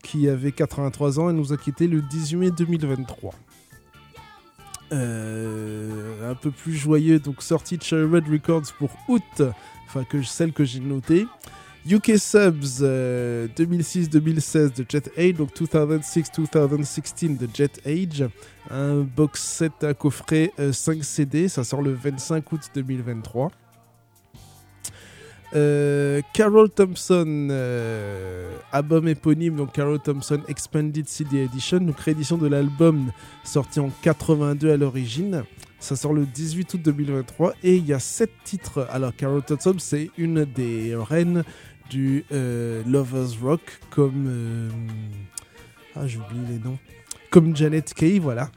qui 0.02 0.26
avait 0.26 0.52
83 0.52 1.20
ans 1.20 1.28
et 1.28 1.34
nous 1.34 1.52
a 1.52 1.58
quitté 1.58 1.86
le 1.86 2.00
18 2.00 2.36
mai 2.36 2.50
2023. 2.50 3.34
Euh, 4.92 6.30
un 6.30 6.36
peu 6.36 6.52
plus 6.52 6.74
joyeux, 6.74 7.18
donc 7.18 7.42
sortie 7.42 7.76
de 7.76 7.82
Cherry 7.82 8.04
Red 8.04 8.28
Records 8.28 8.72
pour 8.78 8.90
août, 9.08 9.42
que 10.04 10.22
celle 10.22 10.52
que 10.52 10.64
j'ai 10.64 10.80
notée. 10.80 11.26
UK 11.88 12.18
Subs 12.18 12.80
euh, 12.82 13.46
2006-2016 13.56 14.76
de 14.76 14.84
Jet 14.88 15.10
Age, 15.16 15.34
donc 15.34 15.50
2006-2016 15.54 17.38
de 17.38 17.48
Jet 17.54 17.80
Age, 17.86 18.28
un 18.70 19.02
box 19.02 19.40
set 19.40 19.84
à 19.84 19.94
coffret 19.94 20.52
euh, 20.58 20.72
5 20.72 21.04
CD, 21.04 21.48
ça 21.48 21.62
sort 21.62 21.82
le 21.82 21.92
25 21.92 22.50
août 22.52 22.60
2023. 22.74 23.52
Euh, 25.54 26.20
Carol 26.32 26.68
Thompson, 26.68 27.48
euh, 27.50 28.50
album 28.72 29.06
éponyme, 29.06 29.56
donc 29.56 29.72
Carol 29.72 30.00
Thompson 30.00 30.40
Expanded 30.48 31.08
CD 31.08 31.44
Edition, 31.44 31.78
donc 31.78 32.00
réédition 32.00 32.36
de 32.36 32.48
l'album 32.48 33.12
sorti 33.44 33.78
en 33.78 33.90
82 34.02 34.72
à 34.72 34.76
l'origine. 34.76 35.44
Ça 35.78 35.94
sort 35.94 36.14
le 36.14 36.26
18 36.26 36.74
août 36.74 36.80
2023 36.82 37.54
et 37.62 37.76
il 37.76 37.86
y 37.86 37.92
a 37.92 37.98
7 37.98 38.30
titres. 38.44 38.86
Alors 38.90 39.14
Carol 39.14 39.42
Thompson, 39.42 39.76
c'est 39.78 40.10
une 40.16 40.44
des 40.44 40.94
reines 40.96 41.44
du 41.90 42.24
euh, 42.32 42.82
Lovers 42.86 43.40
Rock 43.42 43.60
comme... 43.90 44.26
euh, 44.26 44.70
ah, 45.94 46.06
j'oublie 46.06 46.40
les 46.48 46.58
noms. 46.58 46.78
Comme 47.30 47.56
Janet 47.56 47.92
Kay, 47.94 48.18
voilà. 48.18 48.50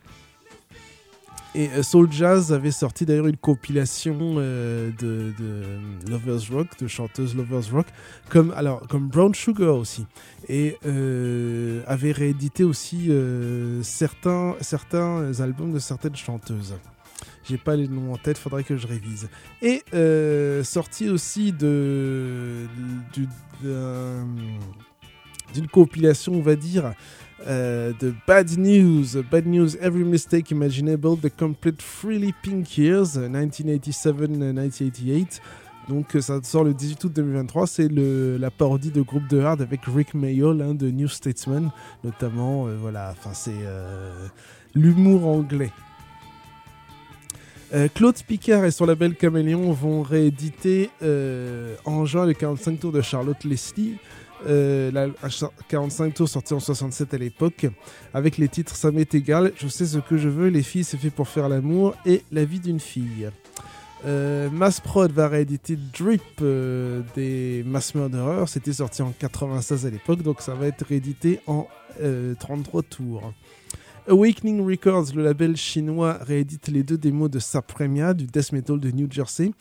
Et 1.55 1.69
euh, 1.69 1.83
Soul 1.83 2.11
Jazz 2.11 2.53
avait 2.53 2.71
sorti 2.71 3.05
d'ailleurs 3.05 3.27
une 3.27 3.37
compilation 3.37 4.35
de, 4.35 4.93
de 4.99 6.09
Lovers 6.09 6.51
Rock, 6.51 6.67
de 6.79 6.87
chanteuses 6.87 7.35
Lovers 7.35 7.71
Rock, 7.71 7.87
comme, 8.29 8.51
alors, 8.51 8.85
comme 8.87 9.07
Brown 9.07 9.33
Sugar 9.33 9.75
aussi. 9.75 10.05
Et 10.47 10.77
avait 11.87 12.11
réédité 12.11 12.63
aussi 12.63 13.11
certains, 13.83 14.55
certains 14.61 15.39
albums 15.39 15.73
de 15.73 15.79
certaines 15.79 16.15
chanteuses. 16.15 16.75
J'ai 17.49 17.57
pas 17.57 17.75
les 17.75 17.87
noms 17.87 18.13
en 18.13 18.17
tête, 18.17 18.37
faudrait 18.37 18.63
que 18.63 18.77
je 18.77 18.87
révise. 18.87 19.27
Et 19.61 19.83
euh, 19.93 20.63
sorti 20.63 21.09
aussi 21.09 21.51
de 21.51 22.65
du- 23.13 23.27
d'un- 23.63 24.25
d'une 25.53 25.67
compilation, 25.67 26.33
on 26.33 26.41
va 26.41 26.55
dire, 26.55 26.93
euh, 27.47 27.91
de 27.99 28.13
Bad 28.27 28.55
News, 28.57 29.05
Bad 29.31 29.47
News, 29.47 29.75
Every 29.81 30.03
Mistake 30.03 30.51
Imaginable, 30.51 31.17
The 31.21 31.35
Complete 31.35 31.81
Freely 31.81 32.33
Pink 32.43 32.77
Years, 32.77 33.17
1987-1988. 33.17 35.41
Donc 35.87 36.15
euh, 36.15 36.21
ça 36.21 36.39
sort 36.43 36.63
le 36.63 36.73
18 36.75 37.03
août 37.05 37.11
2023, 37.15 37.65
c'est 37.65 37.87
la 37.89 38.51
parodie 38.51 38.91
de 38.91 39.01
groupe 39.01 39.27
de 39.27 39.39
hard 39.39 39.61
avec 39.61 39.81
Rick 39.87 40.13
Mayall, 40.13 40.61
hein, 40.61 40.75
de 40.75 40.91
New 40.91 41.07
Statesman, 41.07 41.71
notamment, 42.03 42.67
voilà, 42.79 43.11
enfin 43.17 43.31
c'est 43.33 43.55
l'humour 44.75 45.25
anglais. 45.25 45.71
Euh, 47.73 47.87
Claude 47.93 48.15
Picard 48.27 48.65
et 48.65 48.71
son 48.71 48.85
label 48.85 49.15
Caméléon 49.15 49.71
vont 49.73 50.01
rééditer 50.01 50.89
euh, 51.03 51.75
en 51.85 52.05
juin 52.05 52.25
le 52.25 52.33
45 52.33 52.79
tours 52.79 52.91
de 52.91 53.01
Charlotte 53.01 53.43
Leslie. 53.43 53.97
Euh, 54.47 54.89
la, 54.91 55.07
un 55.21 55.29
cha- 55.29 55.51
45 55.67 56.13
tours 56.13 56.29
sorti 56.29 56.53
en 56.53 56.59
67 56.61 57.13
à 57.13 57.17
l'époque, 57.17 57.67
avec 58.13 58.37
les 58.37 58.47
titres 58.47 58.75
Ça 58.75 58.89
m'est 58.89 59.13
égal, 59.13 59.51
Je 59.57 59.67
sais 59.67 59.85
ce 59.85 59.97
que 59.99 60.17
je 60.17 60.29
veux, 60.29 60.47
Les 60.47 60.63
filles 60.63 60.85
c'est 60.85 60.97
fait 60.97 61.09
pour 61.09 61.27
faire 61.27 61.49
l'amour 61.49 61.93
et 62.05 62.23
La 62.31 62.45
vie 62.45 62.59
d'une 62.61 62.79
fille. 62.79 63.29
Euh, 64.05 64.49
Mass 64.49 64.79
Prod 64.79 65.11
va 65.11 65.27
rééditer 65.27 65.77
Drip 65.99 66.21
euh, 66.41 67.01
des 67.15 67.63
Mass 67.67 67.93
Murderers, 67.95 68.47
c'était 68.47 68.71
sorti 68.71 69.01
en 69.01 69.11
96 69.19 69.85
à 69.85 69.89
l'époque, 69.89 70.21
donc 70.23 70.39
ça 70.41 70.53
va 70.55 70.67
être 70.67 70.85
réédité 70.87 71.41
en 71.45 71.67
euh, 72.01 72.33
33 72.39 72.81
tours. 72.83 73.33
Awakening 74.09 74.65
Records, 74.65 75.13
le 75.13 75.23
label 75.23 75.55
chinois, 75.55 76.17
réédite 76.21 76.67
les 76.69 76.81
deux 76.81 76.97
démos 76.97 77.29
de 77.29 77.37
Sapremia, 77.37 78.15
du 78.15 78.25
death 78.25 78.51
metal 78.53 78.79
de 78.79 78.89
New 78.89 79.07
Jersey. 79.09 79.51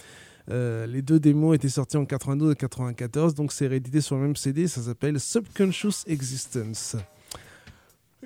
Euh, 0.51 0.86
les 0.86 1.03
deux 1.03 1.20
démos 1.20 1.55
étaient 1.55 1.68
sortis 1.68 1.99
en 1.99 2.07
92 2.07 2.53
et 2.53 2.57
94, 2.57 3.34
donc 3.34 3.53
c'est 3.53 3.66
réédité 3.66 4.01
sur 4.01 4.16
le 4.16 4.22
même 4.22 4.36
CD, 4.36 4.66
ça 4.66 4.80
s'appelle 4.80 5.20
Subconscious 5.20 6.05
Existence. 6.07 6.96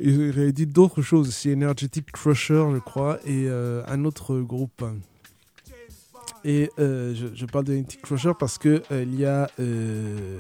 Il 0.01 0.31
réédite 0.31 0.73
d'autres 0.73 1.03
choses 1.03 1.27
aussi, 1.27 1.53
Energetic 1.53 2.13
Crusher, 2.13 2.67
je 2.73 2.79
crois, 2.79 3.19
et 3.25 3.49
euh, 3.49 3.83
un 3.89 4.05
autre 4.05 4.39
groupe. 4.39 4.85
Et 6.45 6.71
euh, 6.79 7.15
je, 7.35 7.47
parle 7.47 7.65
de 7.67 7.83
Crusher 8.03 8.33
parce 8.39 8.59
que 8.59 8.83
euh, 8.91 9.05
il 9.05 9.19
y 9.19 9.25
a 9.25 9.49
euh, 9.61 10.39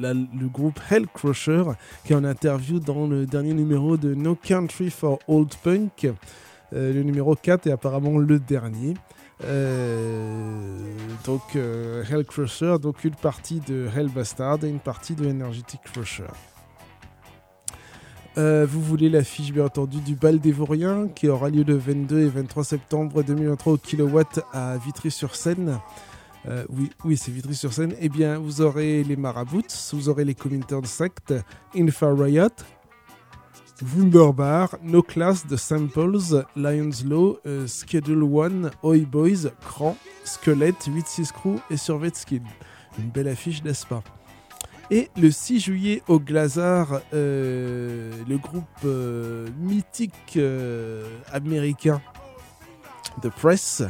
le 0.00 0.46
groupe 0.46 0.78
Hell 0.88 1.06
Crusher 1.12 1.64
qui 2.04 2.12
est 2.12 2.16
en 2.16 2.24
interview 2.24 2.78
dans 2.78 3.08
le 3.08 3.26
dernier 3.26 3.52
numéro 3.52 3.96
de 3.96 4.14
No 4.14 4.36
Country 4.36 4.90
for 4.90 5.18
Old 5.26 5.52
Punk. 5.62 6.04
Euh, 6.72 6.92
le 6.92 7.02
numéro 7.02 7.34
4 7.34 7.66
est 7.66 7.72
apparemment 7.72 8.18
le 8.18 8.38
dernier. 8.38 8.94
Donc 11.24 11.42
Hell 11.54 12.24
Crusher, 12.24 12.76
donc 12.80 13.04
une 13.04 13.14
partie 13.14 13.60
de 13.60 13.88
Hell 13.94 14.08
Bastard 14.08 14.64
et 14.64 14.68
une 14.68 14.78
partie 14.78 15.14
de 15.14 15.28
Energetic 15.28 15.80
Crusher. 15.82 16.24
Euh, 18.38 18.66
vous 18.68 18.82
voulez 18.82 19.08
l'affiche 19.08 19.50
bien 19.50 19.64
entendu 19.64 19.98
du 20.00 20.14
bal 20.14 20.38
des 20.38 20.52
Vauriens 20.52 21.08
qui 21.08 21.26
aura 21.28 21.48
lieu 21.48 21.64
le 21.64 21.76
22 21.76 22.20
et 22.20 22.28
23 22.28 22.64
septembre 22.64 23.22
2023 23.22 23.72
au 23.72 23.76
kilowatt 23.78 24.40
à 24.52 24.76
Vitry-sur-Seine. 24.76 25.80
Euh, 26.46 26.64
oui, 26.68 26.90
oui 27.04 27.16
c'est 27.16 27.30
Vitry-sur-Seine. 27.30 27.94
Eh 27.98 28.10
bien, 28.10 28.38
vous 28.38 28.60
aurez 28.60 29.02
les 29.04 29.16
Marabouts, 29.16 29.62
vous 29.92 30.08
aurez 30.10 30.26
les 30.26 30.34
Comintern 30.34 30.84
Sect, 30.84 31.32
Infa 31.74 32.12
Riot, 32.12 32.48
Wunderbar, 33.82 34.76
No 34.82 35.02
Class 35.02 35.46
de 35.46 35.56
Samples, 35.56 36.44
Lions 36.56 36.90
Law, 37.06 37.38
euh, 37.46 37.66
Schedule 37.66 38.22
One, 38.22 38.70
Oi 38.82 39.06
Boys, 39.06 39.50
Cran, 39.66 39.96
Skelette, 40.24 40.88
8-6 40.88 41.32
Crew 41.32 41.56
et 41.70 41.78
Survey 41.78 42.10
Skin. 42.12 42.42
Une 42.98 43.08
belle 43.08 43.28
affiche, 43.28 43.64
n'est-ce 43.64 43.86
pas? 43.86 44.02
Et 44.90 45.10
le 45.16 45.32
6 45.32 45.60
juillet 45.60 46.02
au 46.06 46.20
Glazard, 46.20 47.00
euh, 47.12 48.12
le 48.28 48.38
groupe 48.38 48.64
euh, 48.84 49.48
mythique 49.58 50.36
euh, 50.36 51.08
américain 51.32 52.00
The 53.20 53.28
Press 53.30 53.82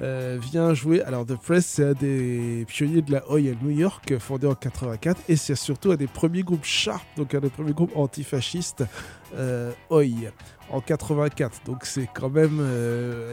vient 0.00 0.74
jouer. 0.74 1.02
Alors, 1.02 1.26
The 1.26 1.34
Press, 1.34 1.66
c'est 1.66 1.84
un 1.84 1.92
des 1.92 2.64
pionniers 2.68 3.02
de 3.02 3.10
la 3.10 3.28
Oi 3.32 3.50
à 3.50 3.64
New 3.64 3.70
York, 3.70 4.16
fondé 4.20 4.46
en 4.46 4.54
84, 4.54 5.22
et 5.28 5.34
c'est 5.34 5.56
surtout 5.56 5.90
un 5.90 5.96
des 5.96 6.06
premiers 6.06 6.44
groupes 6.44 6.64
Sharp, 6.64 7.04
donc 7.16 7.34
un 7.34 7.40
des 7.40 7.50
premiers 7.50 7.72
groupes 7.72 7.96
antifascistes 7.96 8.84
Oi 9.90 10.04
en 10.70 10.80
84. 10.80 11.62
Donc, 11.66 11.84
c'est 11.84 12.08
quand 12.14 12.30
même 12.30 12.64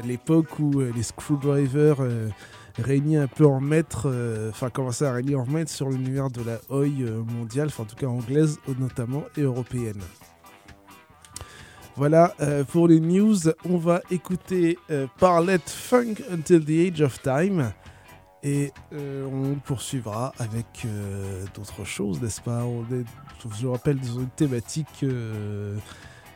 l'époque 0.05 0.57
où 0.57 0.79
les 0.79 1.03
Screwdrivers 1.03 2.01
euh, 2.79 2.83
régnaient 2.83 3.17
un 3.17 3.27
peu 3.27 3.45
en 3.45 3.59
maître, 3.59 4.03
euh, 4.05 4.49
enfin, 4.49 4.69
commençaient 4.69 5.05
à 5.05 5.13
régner 5.13 5.35
en 5.35 5.45
maître 5.45 5.71
sur 5.71 5.89
l'univers 5.89 6.29
de 6.29 6.41
la 6.43 6.59
Oi 6.69 6.87
euh, 7.01 7.23
mondiale, 7.23 7.67
enfin, 7.67 7.83
en 7.83 7.85
tout 7.85 7.95
cas 7.95 8.07
anglaise 8.07 8.57
notamment, 8.79 9.23
et 9.37 9.41
européenne. 9.41 10.01
Voilà 11.95 12.33
euh, 12.41 12.63
pour 12.65 12.87
les 12.89 12.99
news. 12.99 13.37
On 13.69 13.77
va 13.77 14.01
écouter 14.11 14.77
euh, 14.91 15.07
Parlet 15.17 15.59
Funk 15.65 16.15
Until 16.29 16.65
the 16.65 16.91
Age 16.93 17.01
of 17.01 17.21
Time. 17.21 17.71
Et 18.43 18.71
euh, 18.93 19.25
on 19.25 19.55
poursuivra 19.55 20.31
avec 20.37 20.65
euh, 20.85 21.45
d'autres 21.55 21.83
choses, 21.85 22.21
n'est-ce 22.21 22.41
pas? 22.41 22.63
On 22.63 22.81
est- 22.93 23.05
Je 23.41 23.65
vous 23.65 23.71
rappelle, 23.71 23.99
dans 23.99 24.19
une 24.19 24.29
thématique 24.29 25.03
euh, 25.03 25.77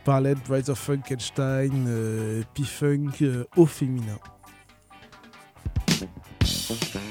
Parlet, 0.06 0.34
Rise 0.50 0.70
of 0.70 0.80
Funkenstein, 0.80 1.86
euh, 1.88 2.42
P-Funk 2.56 3.12
euh, 3.22 3.44
au 3.58 3.66
féminin. 3.68 4.18
Until 6.70 7.02
the 7.02 7.09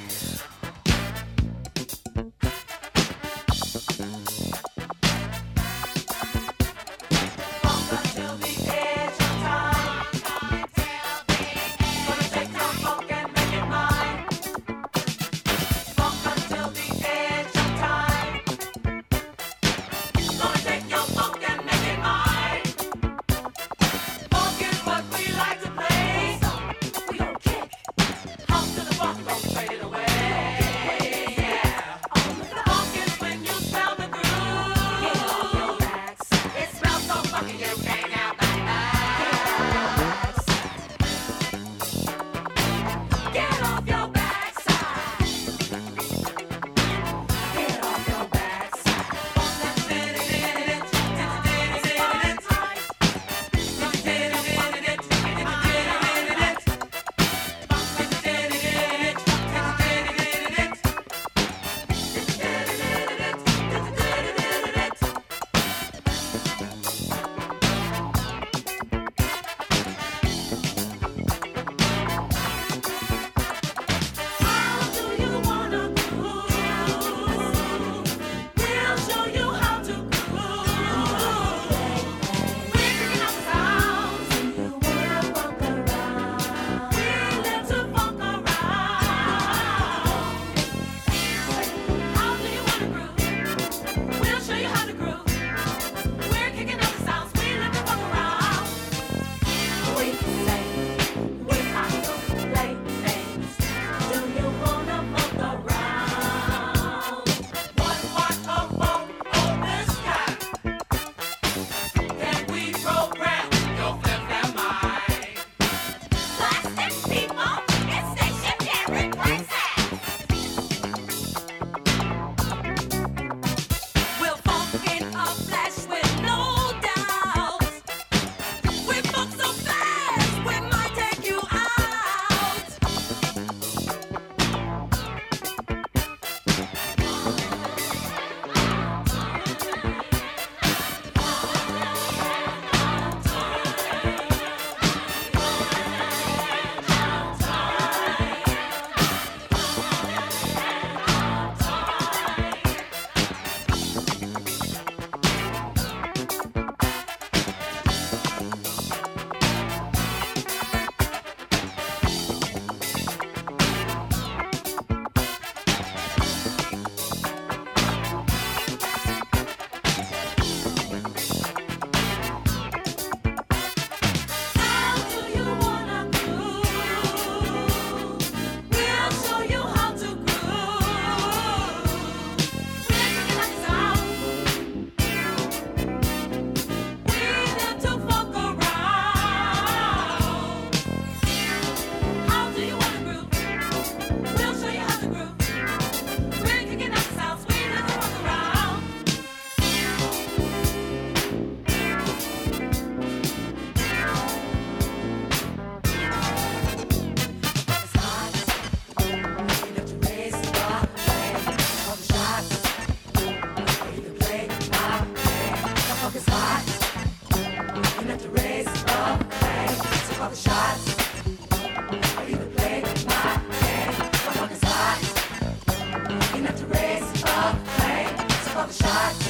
shot. 228.71 229.28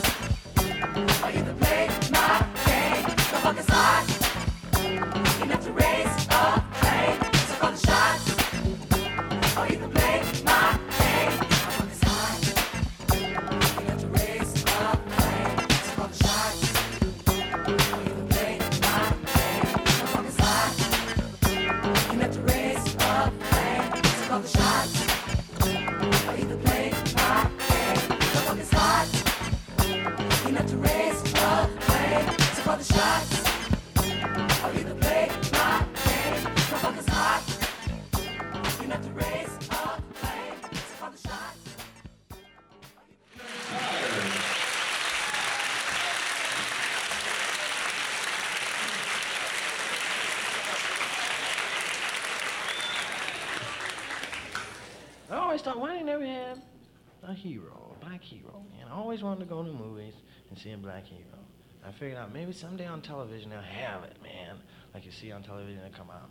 Hero, 57.49 57.97
a 57.97 58.05
black 58.05 58.23
hero? 58.23 58.63
And 58.81 58.91
I 58.91 58.93
always 58.93 59.23
wanted 59.23 59.41
to 59.41 59.47
go 59.47 59.63
to 59.63 59.73
movies 59.73 60.15
and 60.51 60.59
see 60.59 60.73
a 60.73 60.77
black 60.77 61.07
hero. 61.07 61.39
I 61.87 61.93
figured 61.93 62.19
out 62.19 62.33
maybe 62.33 62.53
someday 62.53 62.87
on 62.87 63.01
television 63.01 63.51
they'll 63.51 63.61
have 63.61 64.05
it, 64.05 64.17
man. 64.23 64.57
Like 64.93 65.07
you 65.07 65.13
see 65.13 65.33
on 65.33 65.43
television, 65.43 65.81
they 65.83 65.91
come 65.97 66.11
out. 66.11 66.31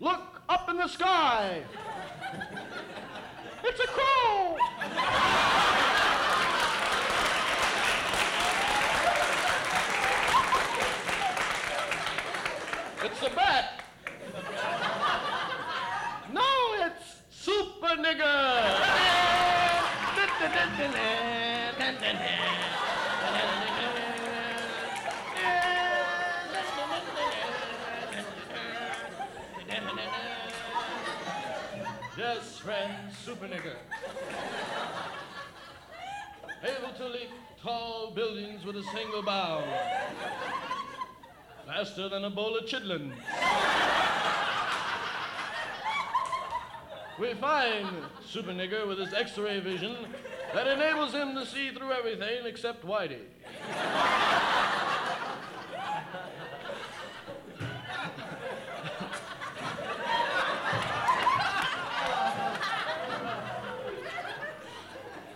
Look 0.00 0.40
up 0.48 0.68
in 0.70 0.76
the 0.76 0.88
sky. 0.88 1.62
It's 3.64 3.80
a 3.80 3.86
crow. 3.86 4.56
It's 13.04 13.20
a 13.20 13.28
bat. 13.28 13.82
No, 16.32 16.42
it's 16.86 17.20
super 17.30 17.96
nigger. 18.00 18.64
Yes, 32.16 32.58
friend, 32.58 33.12
super 33.22 33.46
nigger. 33.46 33.76
Able 36.62 36.94
to 36.96 37.06
leap 37.08 37.28
tall 37.62 38.12
buildings 38.14 38.64
with 38.64 38.76
a 38.76 38.82
single 38.94 39.22
bound. 39.22 39.66
Faster 41.66 42.08
than 42.08 42.24
a 42.24 42.30
bowl 42.30 42.56
of 42.56 42.66
chitlins. 42.66 43.14
We 47.18 47.32
find 47.34 47.88
Super 48.26 48.50
Nigger 48.50 48.86
with 48.86 48.98
his 48.98 49.14
X-ray 49.14 49.60
vision 49.60 49.96
that 50.52 50.66
enables 50.66 51.12
him 51.12 51.34
to 51.34 51.46
see 51.46 51.70
through 51.70 51.92
everything 51.92 52.44
except 52.44 52.84
Whitey. 52.84 53.20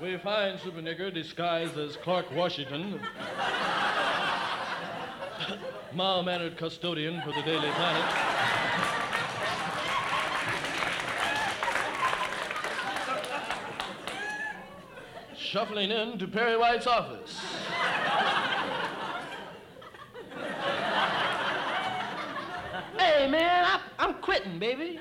We 0.01 0.17
find 0.19 0.61
Super 0.61 0.81
Nigger 0.81 1.13
disguised 1.13 1.77
as 1.79 1.97
Clark 1.97 2.31
Washington, 2.35 3.01
mild-mannered 5.99 6.57
custodian 6.57 7.21
for 7.23 7.33
the 7.33 7.43
Daily 7.43 7.69
Planet. 7.71 8.05
Shuffling 15.37 15.91
in 15.91 16.17
to 16.21 16.29
Perry 16.29 16.57
White's 16.57 16.87
office. 16.87 17.41
hey, 22.97 23.29
man, 23.29 23.65
I, 23.65 23.81
I'm 23.99 24.15
quitting, 24.23 24.61
baby. 24.61 25.01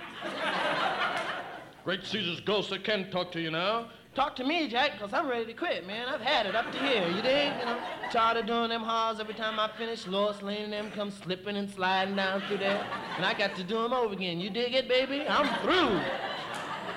Great 1.85 2.03
Caesar's 2.05 2.41
ghost, 2.41 2.73
I 2.73 2.79
can't 2.79 3.11
talk 3.11 3.31
to 3.33 3.39
you 3.39 3.51
now. 3.51 3.89
Talk 4.17 4.35
to 4.37 4.43
me, 4.43 4.67
Jack, 4.67 4.93
because 4.93 5.13
I'm 5.13 5.29
ready 5.29 5.45
to 5.45 5.53
quit, 5.53 5.85
man. 5.85 6.07
I've 6.09 6.21
had 6.21 6.47
it 6.47 6.55
up 6.55 6.71
to 6.71 6.79
here, 6.79 7.07
you 7.07 7.21
dig? 7.21 7.53
You 7.59 7.65
know, 7.65 7.79
tired 8.11 8.37
of 8.37 8.47
doing 8.47 8.69
them 8.69 8.81
halls 8.81 9.19
every 9.19 9.35
time 9.35 9.59
I 9.59 9.69
finish. 9.77 10.07
Lois 10.07 10.41
Lane 10.41 10.63
and 10.63 10.73
them 10.73 10.89
come 10.89 11.11
slipping 11.11 11.55
and 11.55 11.69
sliding 11.69 12.15
down 12.15 12.41
through 12.47 12.57
there. 12.57 12.83
And 13.15 13.23
I 13.23 13.35
got 13.35 13.55
to 13.57 13.63
do 13.63 13.79
them 13.79 13.93
over 13.93 14.15
again. 14.15 14.39
You 14.39 14.49
dig 14.49 14.73
it, 14.73 14.87
baby? 14.87 15.23
I'm 15.29 15.47
through. 15.61 15.99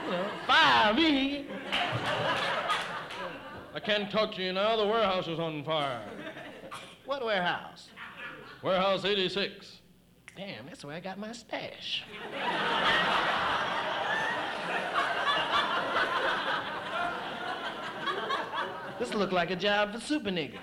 You 0.06 0.12
know, 0.12 0.30
fire 0.47 0.94
me. 0.94 1.47
I 3.74 3.80
can't 3.84 4.10
talk 4.10 4.34
to 4.36 4.42
you 4.42 4.55
now. 4.55 4.78
The 4.78 4.86
warehouse 4.86 5.28
is 5.28 5.38
on 5.38 5.62
fire. 5.62 6.02
What 7.05 7.22
warehouse? 7.22 7.90
Warehouse 8.62 9.05
86. 9.05 9.80
Damn, 10.38 10.64
that's 10.64 10.86
where 10.86 10.97
I 10.97 11.01
got 11.01 11.18
my 11.18 11.32
stash. 11.32 12.02
This 19.01 19.14
look 19.14 19.32
like 19.32 19.51
a 19.51 19.56
job 19.56 19.94
for 19.94 20.01
Super 20.01 20.28
Nigga. 20.28 20.59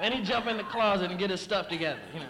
and 0.00 0.14
he 0.14 0.22
jump 0.22 0.46
in 0.46 0.56
the 0.56 0.62
closet 0.62 1.10
and 1.10 1.18
get 1.18 1.30
his 1.30 1.40
stuff 1.40 1.68
together, 1.68 1.98
you 2.14 2.20
know. 2.20 2.26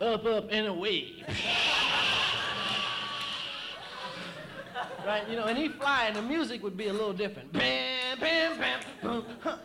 Up, 0.00 0.24
up, 0.24 0.46
and 0.52 0.68
away. 0.68 1.24
right, 5.04 5.28
you 5.28 5.34
know, 5.34 5.46
and 5.46 5.58
he 5.58 5.68
fly, 5.68 6.04
and 6.04 6.14
the 6.14 6.22
music 6.22 6.62
would 6.62 6.76
be 6.76 6.86
a 6.86 6.92
little 6.92 7.12
different. 7.12 7.52
Bam, 7.52 8.16
bam, 8.20 8.58
bam, 8.58 8.80
boom, 9.02 9.24
huh, 9.40 9.56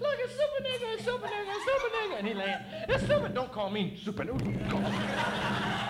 Look, 0.00 0.18
it's 0.18 0.32
super 0.32 0.60
nigga, 0.62 0.94
it's 0.94 1.04
super 1.04 1.26
nigga, 1.26 1.48
it's 1.48 1.64
super 1.64 1.90
nigga. 1.96 2.18
And 2.18 2.28
he 2.28 2.34
like, 2.34 2.60
it's 2.88 3.06
super, 3.06 3.28
don't 3.28 3.52
call 3.52 3.70
me 3.70 3.98
super 4.02 4.24
nigga. 4.24 5.89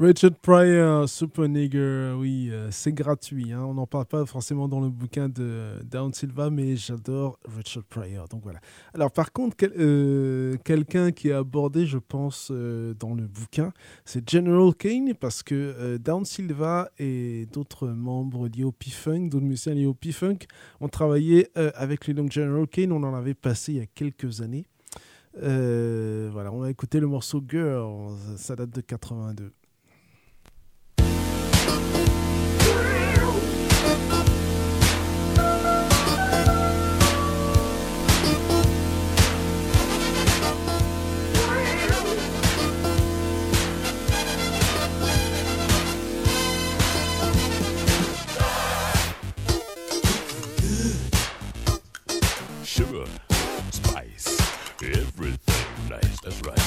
Richard 0.00 0.36
Pryor, 0.40 1.08
Super 1.08 1.48
Nigger, 1.48 2.14
oui, 2.16 2.50
euh, 2.52 2.68
c'est 2.70 2.92
gratuit. 2.92 3.52
hein. 3.52 3.64
On 3.64 3.74
n'en 3.74 3.86
parle 3.88 4.04
pas 4.06 4.24
forcément 4.26 4.68
dans 4.68 4.78
le 4.78 4.90
bouquin 4.90 5.28
de 5.28 5.72
Down 5.90 6.14
Silva, 6.14 6.50
mais 6.50 6.76
j'adore 6.76 7.36
Richard 7.56 7.82
Pryor. 7.82 8.28
Donc 8.28 8.44
voilà. 8.44 8.60
Alors 8.94 9.10
par 9.10 9.32
contre, 9.32 9.56
euh, 9.76 10.56
quelqu'un 10.62 11.10
qui 11.10 11.30
est 11.30 11.32
abordé, 11.32 11.84
je 11.84 11.98
pense, 11.98 12.50
euh, 12.52 12.94
dans 12.94 13.12
le 13.12 13.26
bouquin, 13.26 13.72
c'est 14.04 14.28
General 14.30 14.72
Kane, 14.72 15.14
parce 15.14 15.42
que 15.42 15.96
Down 15.96 16.24
Silva 16.24 16.90
et 17.00 17.46
d'autres 17.52 17.88
membres 17.88 18.46
liés 18.46 18.62
au 18.62 18.70
P-Funk, 18.70 19.30
d'autres 19.30 19.46
musiciens 19.46 19.74
liés 19.74 19.86
au 19.86 19.94
P-Funk, 19.94 20.46
ont 20.80 20.88
travaillé 20.88 21.48
avec 21.74 22.06
le 22.06 22.14
nom 22.14 22.30
General 22.30 22.68
Kane. 22.68 22.92
On 22.92 23.02
en 23.02 23.14
avait 23.14 23.34
passé 23.34 23.72
il 23.72 23.78
y 23.78 23.82
a 23.82 23.86
quelques 23.86 24.42
années. 24.42 24.64
Voilà, 25.34 26.52
on 26.52 26.62
a 26.62 26.70
écouté 26.70 27.00
le 27.00 27.08
morceau 27.08 27.42
Girl, 27.48 28.12
ça 28.36 28.54
date 28.54 28.70
de 28.70 28.80
82. 28.80 29.50
That's 56.28 56.42
right. 56.42 56.57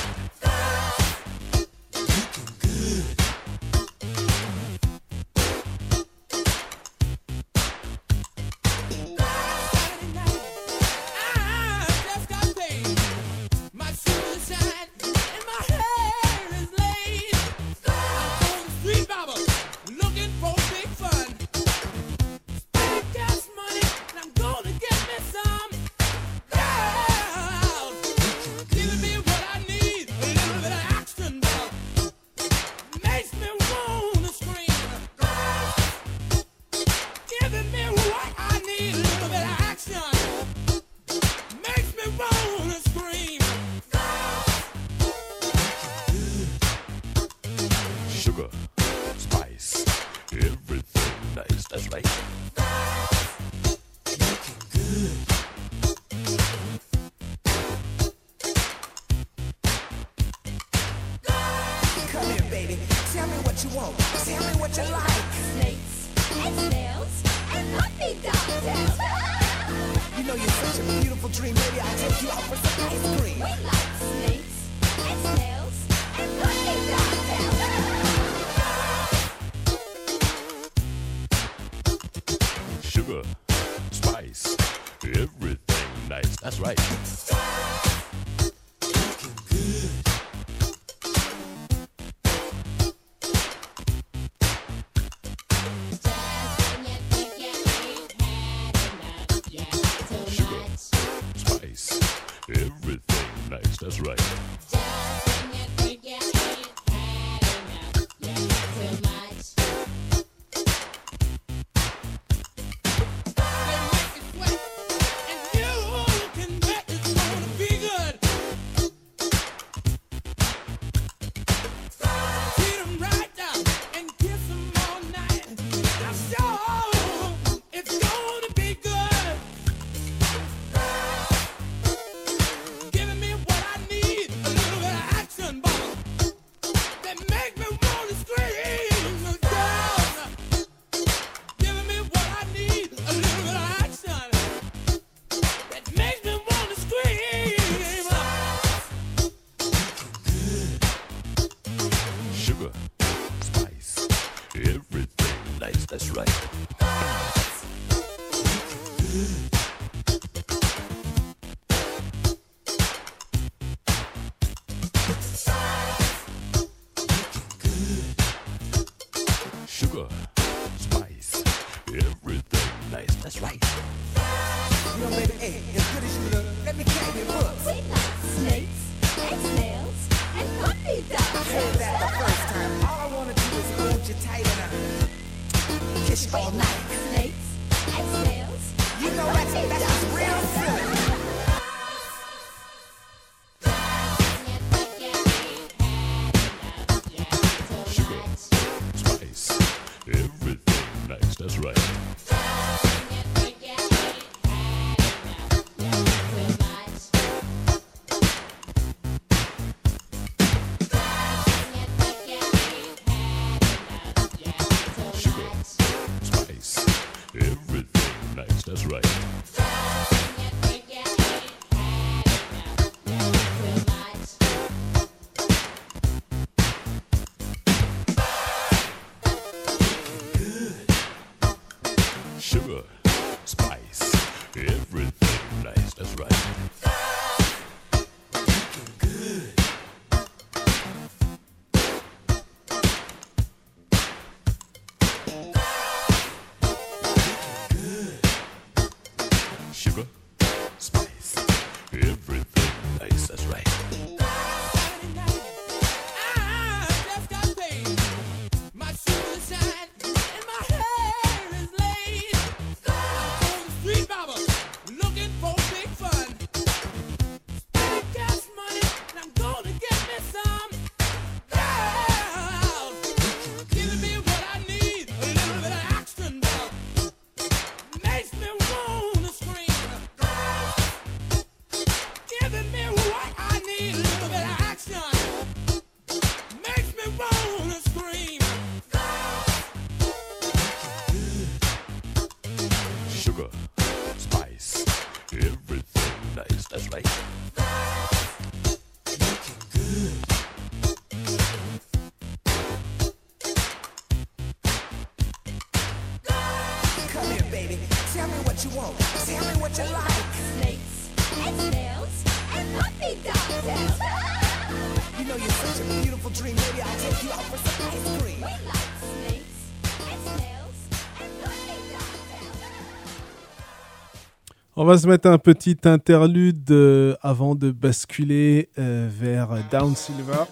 On 324.81 324.85
va 324.85 324.97
se 324.97 325.05
mettre 325.05 325.29
un 325.29 325.37
petit 325.37 325.77
interlude 325.85 326.71
euh, 326.71 327.13
avant 327.21 327.53
de 327.53 327.69
basculer 327.69 328.67
euh, 328.79 329.07
vers 329.11 329.49
Down 329.69 329.95
Silver. 329.95 330.47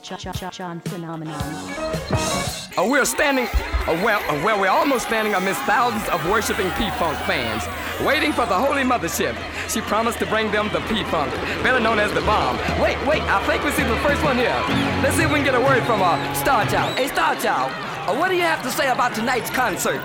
Uh, 2.77 2.87
we're 2.87 3.05
standing, 3.05 3.47
uh, 3.87 3.97
well, 4.05 4.19
uh, 4.29 4.39
well, 4.45 4.59
we're 4.61 4.69
almost 4.69 5.07
standing 5.07 5.33
amidst 5.33 5.59
thousands 5.63 6.07
of 6.09 6.23
worshiping 6.29 6.69
P-Funk 6.77 7.17
fans, 7.25 7.63
waiting 8.05 8.31
for 8.31 8.45
the 8.45 8.53
Holy 8.53 8.83
Mothership. 8.83 9.33
She 9.67 9.81
promised 9.81 10.19
to 10.19 10.27
bring 10.27 10.51
them 10.51 10.69
the 10.73 10.81
P-Funk, 10.81 11.33
better 11.63 11.79
known 11.79 11.97
as 11.97 12.13
the 12.13 12.21
bomb. 12.21 12.55
Wait, 12.79 13.03
wait, 13.07 13.23
I 13.23 13.41
think 13.47 13.63
we 13.63 13.71
see 13.71 13.81
the 13.81 13.97
first 14.05 14.21
one 14.23 14.37
here. 14.37 14.53
Let's 15.01 15.15
see 15.15 15.23
if 15.23 15.31
we 15.31 15.37
can 15.41 15.45
get 15.45 15.55
a 15.55 15.59
word 15.59 15.81
from 15.85 16.03
uh, 16.03 16.19
Star 16.35 16.67
Child. 16.67 16.99
Hey, 16.99 17.07
Star 17.07 17.33
Child, 17.35 17.71
uh, 18.07 18.13
what 18.15 18.29
do 18.29 18.35
you 18.35 18.43
have 18.43 18.61
to 18.61 18.69
say 18.69 18.89
about 18.91 19.15
tonight's 19.15 19.49
concert? 19.49 19.99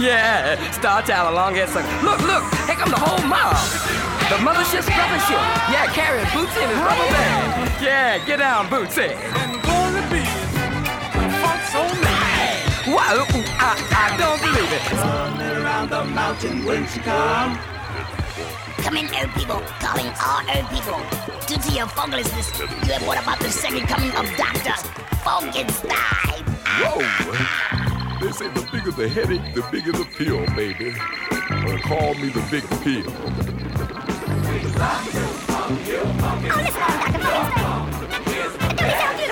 yeah, 0.08 0.56
Star 0.72 1.02
Child 1.02 1.34
along 1.34 1.54
here 1.56 1.66
sung. 1.66 1.84
Look, 2.02 2.20
look, 2.24 2.42
here 2.64 2.74
come 2.74 2.88
the 2.88 2.96
whole 2.96 3.20
mob. 3.28 3.52
The 4.32 4.40
mothership's 4.40 4.88
brothership. 4.88 5.36
Yeah, 5.68 5.92
carrying 5.92 6.24
bootsy 6.32 6.62
in 6.64 6.70
his 6.70 6.78
rubber 6.78 7.04
band. 7.12 7.84
Yeah, 7.84 8.24
get 8.24 8.38
down, 8.38 8.68
Bootsy. 8.68 9.12
And 9.12 9.60
glory 9.60 10.00
be 10.08 10.24
folks 11.44 11.74
on 11.76 11.92
me. 12.00 12.16
Wow, 12.96 13.28
I, 13.60 13.76
I 13.92 14.16
don't 14.16 14.40
believe 14.40 14.72
it. 14.72 14.80
Coming 14.88 15.62
around 15.62 15.90
the 15.90 16.04
mountain 16.04 16.64
when 16.64 16.86
she 16.88 17.00
come. 17.00 17.58
Coming 18.78 19.04
old 19.20 19.30
people, 19.36 19.60
calling 19.84 20.08
all 20.24 20.40
old 20.48 20.68
people. 20.72 21.00
Due 21.46 21.60
to 21.60 21.76
your 21.76 21.88
foglessness, 21.88 22.58
you 22.58 22.92
have 22.94 23.06
what 23.06 23.22
about 23.22 23.38
the 23.40 23.50
second 23.50 23.86
coming 23.86 24.12
of 24.12 24.24
Doctor 24.38 24.80
Funkenstein. 25.20 26.40
Whoa! 26.80 27.89
They 28.20 28.32
say 28.32 28.48
the 28.48 28.68
bigger 28.70 28.90
the 28.90 29.08
headache, 29.08 29.54
the 29.54 29.62
bigger 29.72 29.92
the 29.92 30.04
pill, 30.04 30.44
baby. 30.54 30.92
Uh, 30.92 31.78
call 31.88 32.12
me 32.14 32.28
the 32.28 32.42
big 32.50 32.68
pill. 32.84 33.08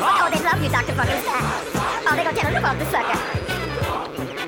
Oh, 0.00 0.28
they 0.32 0.40
love 0.42 0.62
you, 0.62 0.70
Dr. 0.70 0.94
Funkenstein. 0.94 1.44
Oh, 2.06 2.12
they're 2.14 2.24
gonna 2.24 2.36
tell 2.38 2.50
us 2.50 2.58
about 2.58 2.78
the 2.78 2.86
sucker. 2.86 3.18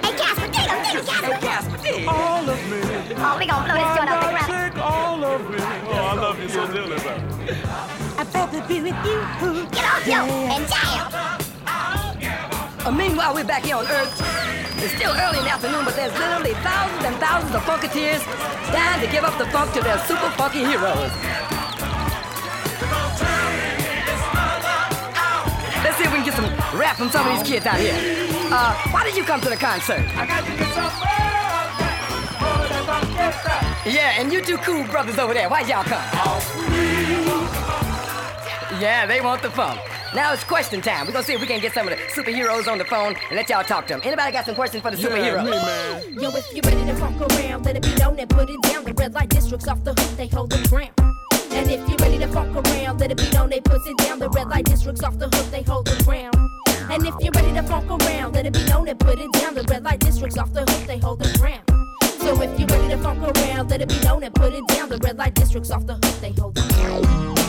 Hey, 0.01 0.12
Casper, 0.17 0.49
dig 0.49 0.69
him, 0.71 0.79
dig 0.89 1.05
him, 1.23 1.41
Casper. 1.41 1.77
All 2.09 2.49
of 2.49 2.61
me. 2.71 2.81
Oh, 3.19 3.37
we 3.39 3.45
gonna 3.47 3.67
blow 3.67 3.77
this 3.77 3.93
joint 3.95 4.09
off 4.09 4.25
the 4.25 4.31
ground. 4.31 4.73
Take 4.73 4.83
all 4.83 5.23
of 5.23 5.51
me. 5.51 5.59
Oh, 5.61 5.93
I 5.93 6.15
love 6.15 6.41
you 6.41 6.49
so 6.49 6.67
dearly, 6.67 6.97
baby. 6.97 7.61
I'd 8.17 8.35
rather 8.35 8.62
be 8.67 8.81
with 8.81 8.97
you. 9.05 9.21
Get 9.71 9.85
on, 9.85 10.01
yo, 10.09 10.21
and 10.49 10.67
jam. 10.67 11.40
Uh, 12.82 12.90
meanwhile, 12.90 13.35
we're 13.35 13.44
back 13.44 13.62
here 13.62 13.77
on 13.77 13.86
Earth. 13.86 14.09
It's 14.81 14.94
still 14.97 15.12
early 15.12 15.36
in 15.36 15.44
the 15.44 15.51
afternoon, 15.51 15.85
but 15.85 15.94
there's 15.94 16.16
literally 16.16 16.55
thousands 16.65 17.05
and 17.05 17.15
thousands 17.16 17.55
of 17.55 17.61
funketeers 17.62 18.24
dying 18.73 19.05
to 19.05 19.12
give 19.12 19.23
up 19.23 19.36
the 19.36 19.44
funk 19.52 19.74
to 19.74 19.82
their 19.82 19.98
super 20.09 20.31
funky 20.40 20.61
heroes. 20.65 21.12
Let's 25.85 25.97
see 25.98 26.05
if 26.05 26.12
we 26.12 26.16
can 26.16 26.24
get 26.24 26.35
some 26.35 26.48
rap 26.81 26.97
from 26.97 27.11
some 27.11 27.28
of 27.28 27.36
these 27.36 27.47
kids 27.47 27.66
out 27.66 27.78
here. 27.78 27.93
Uh, 28.51 28.73
why 28.90 29.05
did 29.05 29.15
you 29.15 29.24
come 29.24 29.43
to 29.43 29.51
the 29.51 29.57
concert? 29.57 30.01
Yeah, 33.85 34.16
and 34.16 34.32
you 34.32 34.43
two 34.43 34.57
cool 34.59 34.85
brothers 34.85 35.19
over 35.19 35.35
there, 35.35 35.51
why'd 35.51 35.69
y'all 35.69 35.85
come? 35.85 36.01
Yeah, 38.81 39.05
they 39.05 39.20
want 39.20 39.43
the 39.43 39.51
funk. 39.51 39.81
Now 40.12 40.32
it's 40.32 40.43
question 40.43 40.81
time. 40.81 41.07
We're 41.07 41.12
gonna 41.12 41.24
see 41.24 41.35
if 41.35 41.41
we 41.41 41.47
can 41.47 41.61
get 41.61 41.73
some 41.73 41.87
of 41.87 41.97
the 41.97 42.03
superheroes 42.07 42.66
on 42.66 42.78
the 42.78 42.85
phone 42.85 43.15
and 43.15 43.37
let 43.37 43.49
y'all 43.49 43.62
talk 43.62 43.87
to 43.87 43.95
them. 43.95 44.03
Anybody 44.05 44.32
got 44.32 44.45
some 44.45 44.57
questions 44.57 44.82
for 44.82 44.91
the 44.91 44.97
superheroes? 44.97 45.47
Yo, 46.20 46.31
if 46.31 46.53
you 46.53 46.61
ready 46.65 46.85
to 46.85 46.97
funk 46.97 47.20
around, 47.20 47.65
let 47.65 47.77
it 47.77 47.82
be 47.82 47.95
known 47.95 48.19
and 48.19 48.28
put 48.28 48.51
it 48.51 48.61
down. 48.62 48.85
The 48.85 48.93
red 48.95 49.15
light 49.15 49.28
districts 49.28 49.69
off 49.69 49.85
the 49.85 49.95
hook, 49.95 50.16
they 50.16 50.27
hold 50.27 50.51
the 50.51 50.66
ground. 50.69 50.91
And 51.53 51.70
if 51.70 51.89
you're 51.89 51.99
ready 51.99 52.19
to 52.19 52.27
funk 52.27 52.57
around, 52.57 52.99
let 52.99 53.12
it 53.12 53.19
be 53.19 53.31
known 53.31 53.51
they 53.51 53.61
put 53.61 53.87
it 53.87 53.97
down. 53.99 54.19
The 54.19 54.28
red 54.31 54.49
light 54.49 54.65
districts 54.65 55.05
off 55.05 55.16
the 55.16 55.28
hook, 55.28 55.51
they 55.53 55.62
hold 55.62 55.87
the 55.87 56.03
ground. 56.03 56.35
And 56.91 57.07
if 57.07 57.15
you're 57.20 57.32
ready 57.32 57.53
to 57.53 57.62
funk 57.62 57.89
around, 57.89 58.32
let 58.35 58.47
it 58.47 58.53
be 58.53 58.65
known 58.65 58.87
they 58.87 58.95
put 58.95 59.20
it 59.20 59.32
down. 59.32 59.55
The 59.55 59.62
red 59.70 59.85
light 59.85 60.01
districts 60.01 60.37
off 60.37 60.53
the 60.53 60.62
hook, 60.62 60.87
they 60.89 60.99
hold 60.99 61.20
the 61.20 61.39
ground. 61.39 61.62
So 62.19 62.43
if 62.43 62.59
you're 62.59 62.66
ready 62.66 62.89
to 62.89 62.99
funk 62.99 63.23
around, 63.23 63.70
let 63.70 63.81
it 63.81 63.89
be 63.89 64.01
known 64.01 64.24
and 64.24 64.35
put 64.35 64.53
it 64.55 64.66
down. 64.66 64.89
The 64.89 64.99
red 64.99 65.19
light 65.19 65.35
districts 65.35 65.70
off 65.70 65.87
the 65.87 65.95
hook, 65.95 66.20
they 66.20 66.32
hold 66.32 66.57
the 66.57 66.62
ground. 66.74 67.40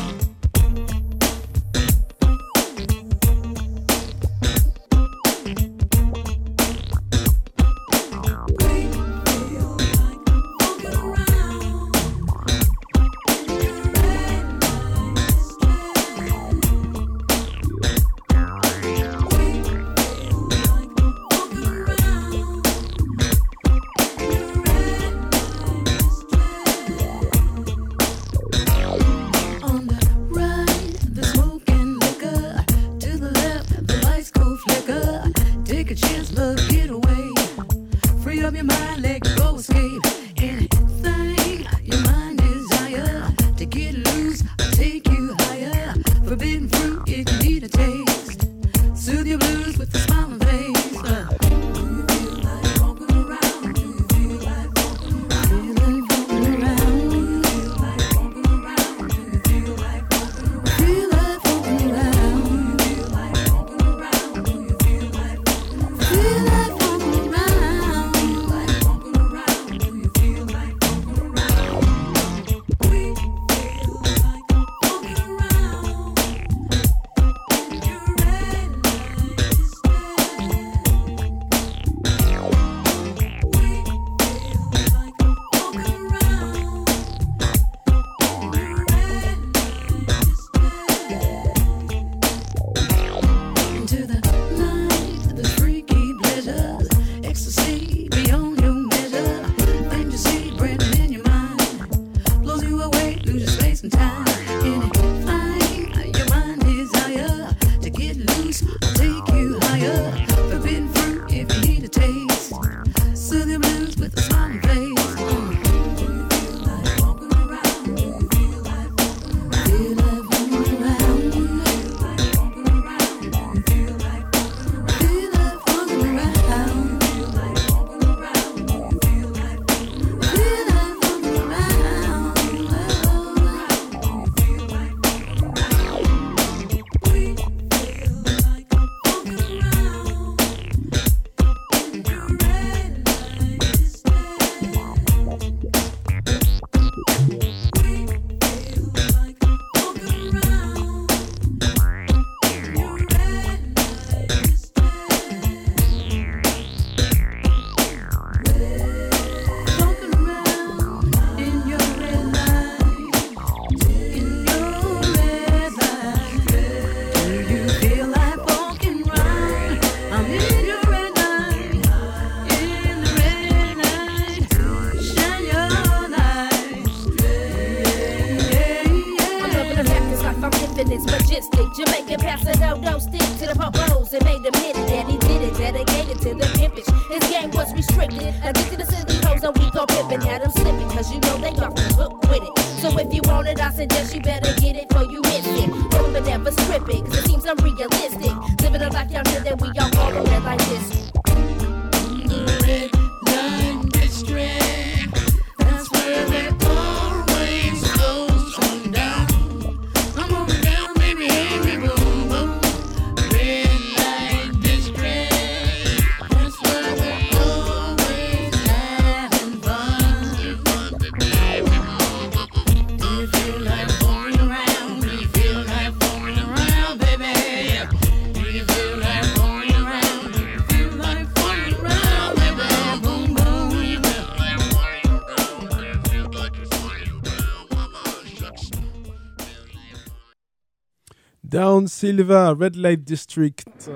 Down 241.52 241.90
Silva, 241.90 242.56
Red 242.56 242.78
Light 242.78 243.04
District. 243.04 243.90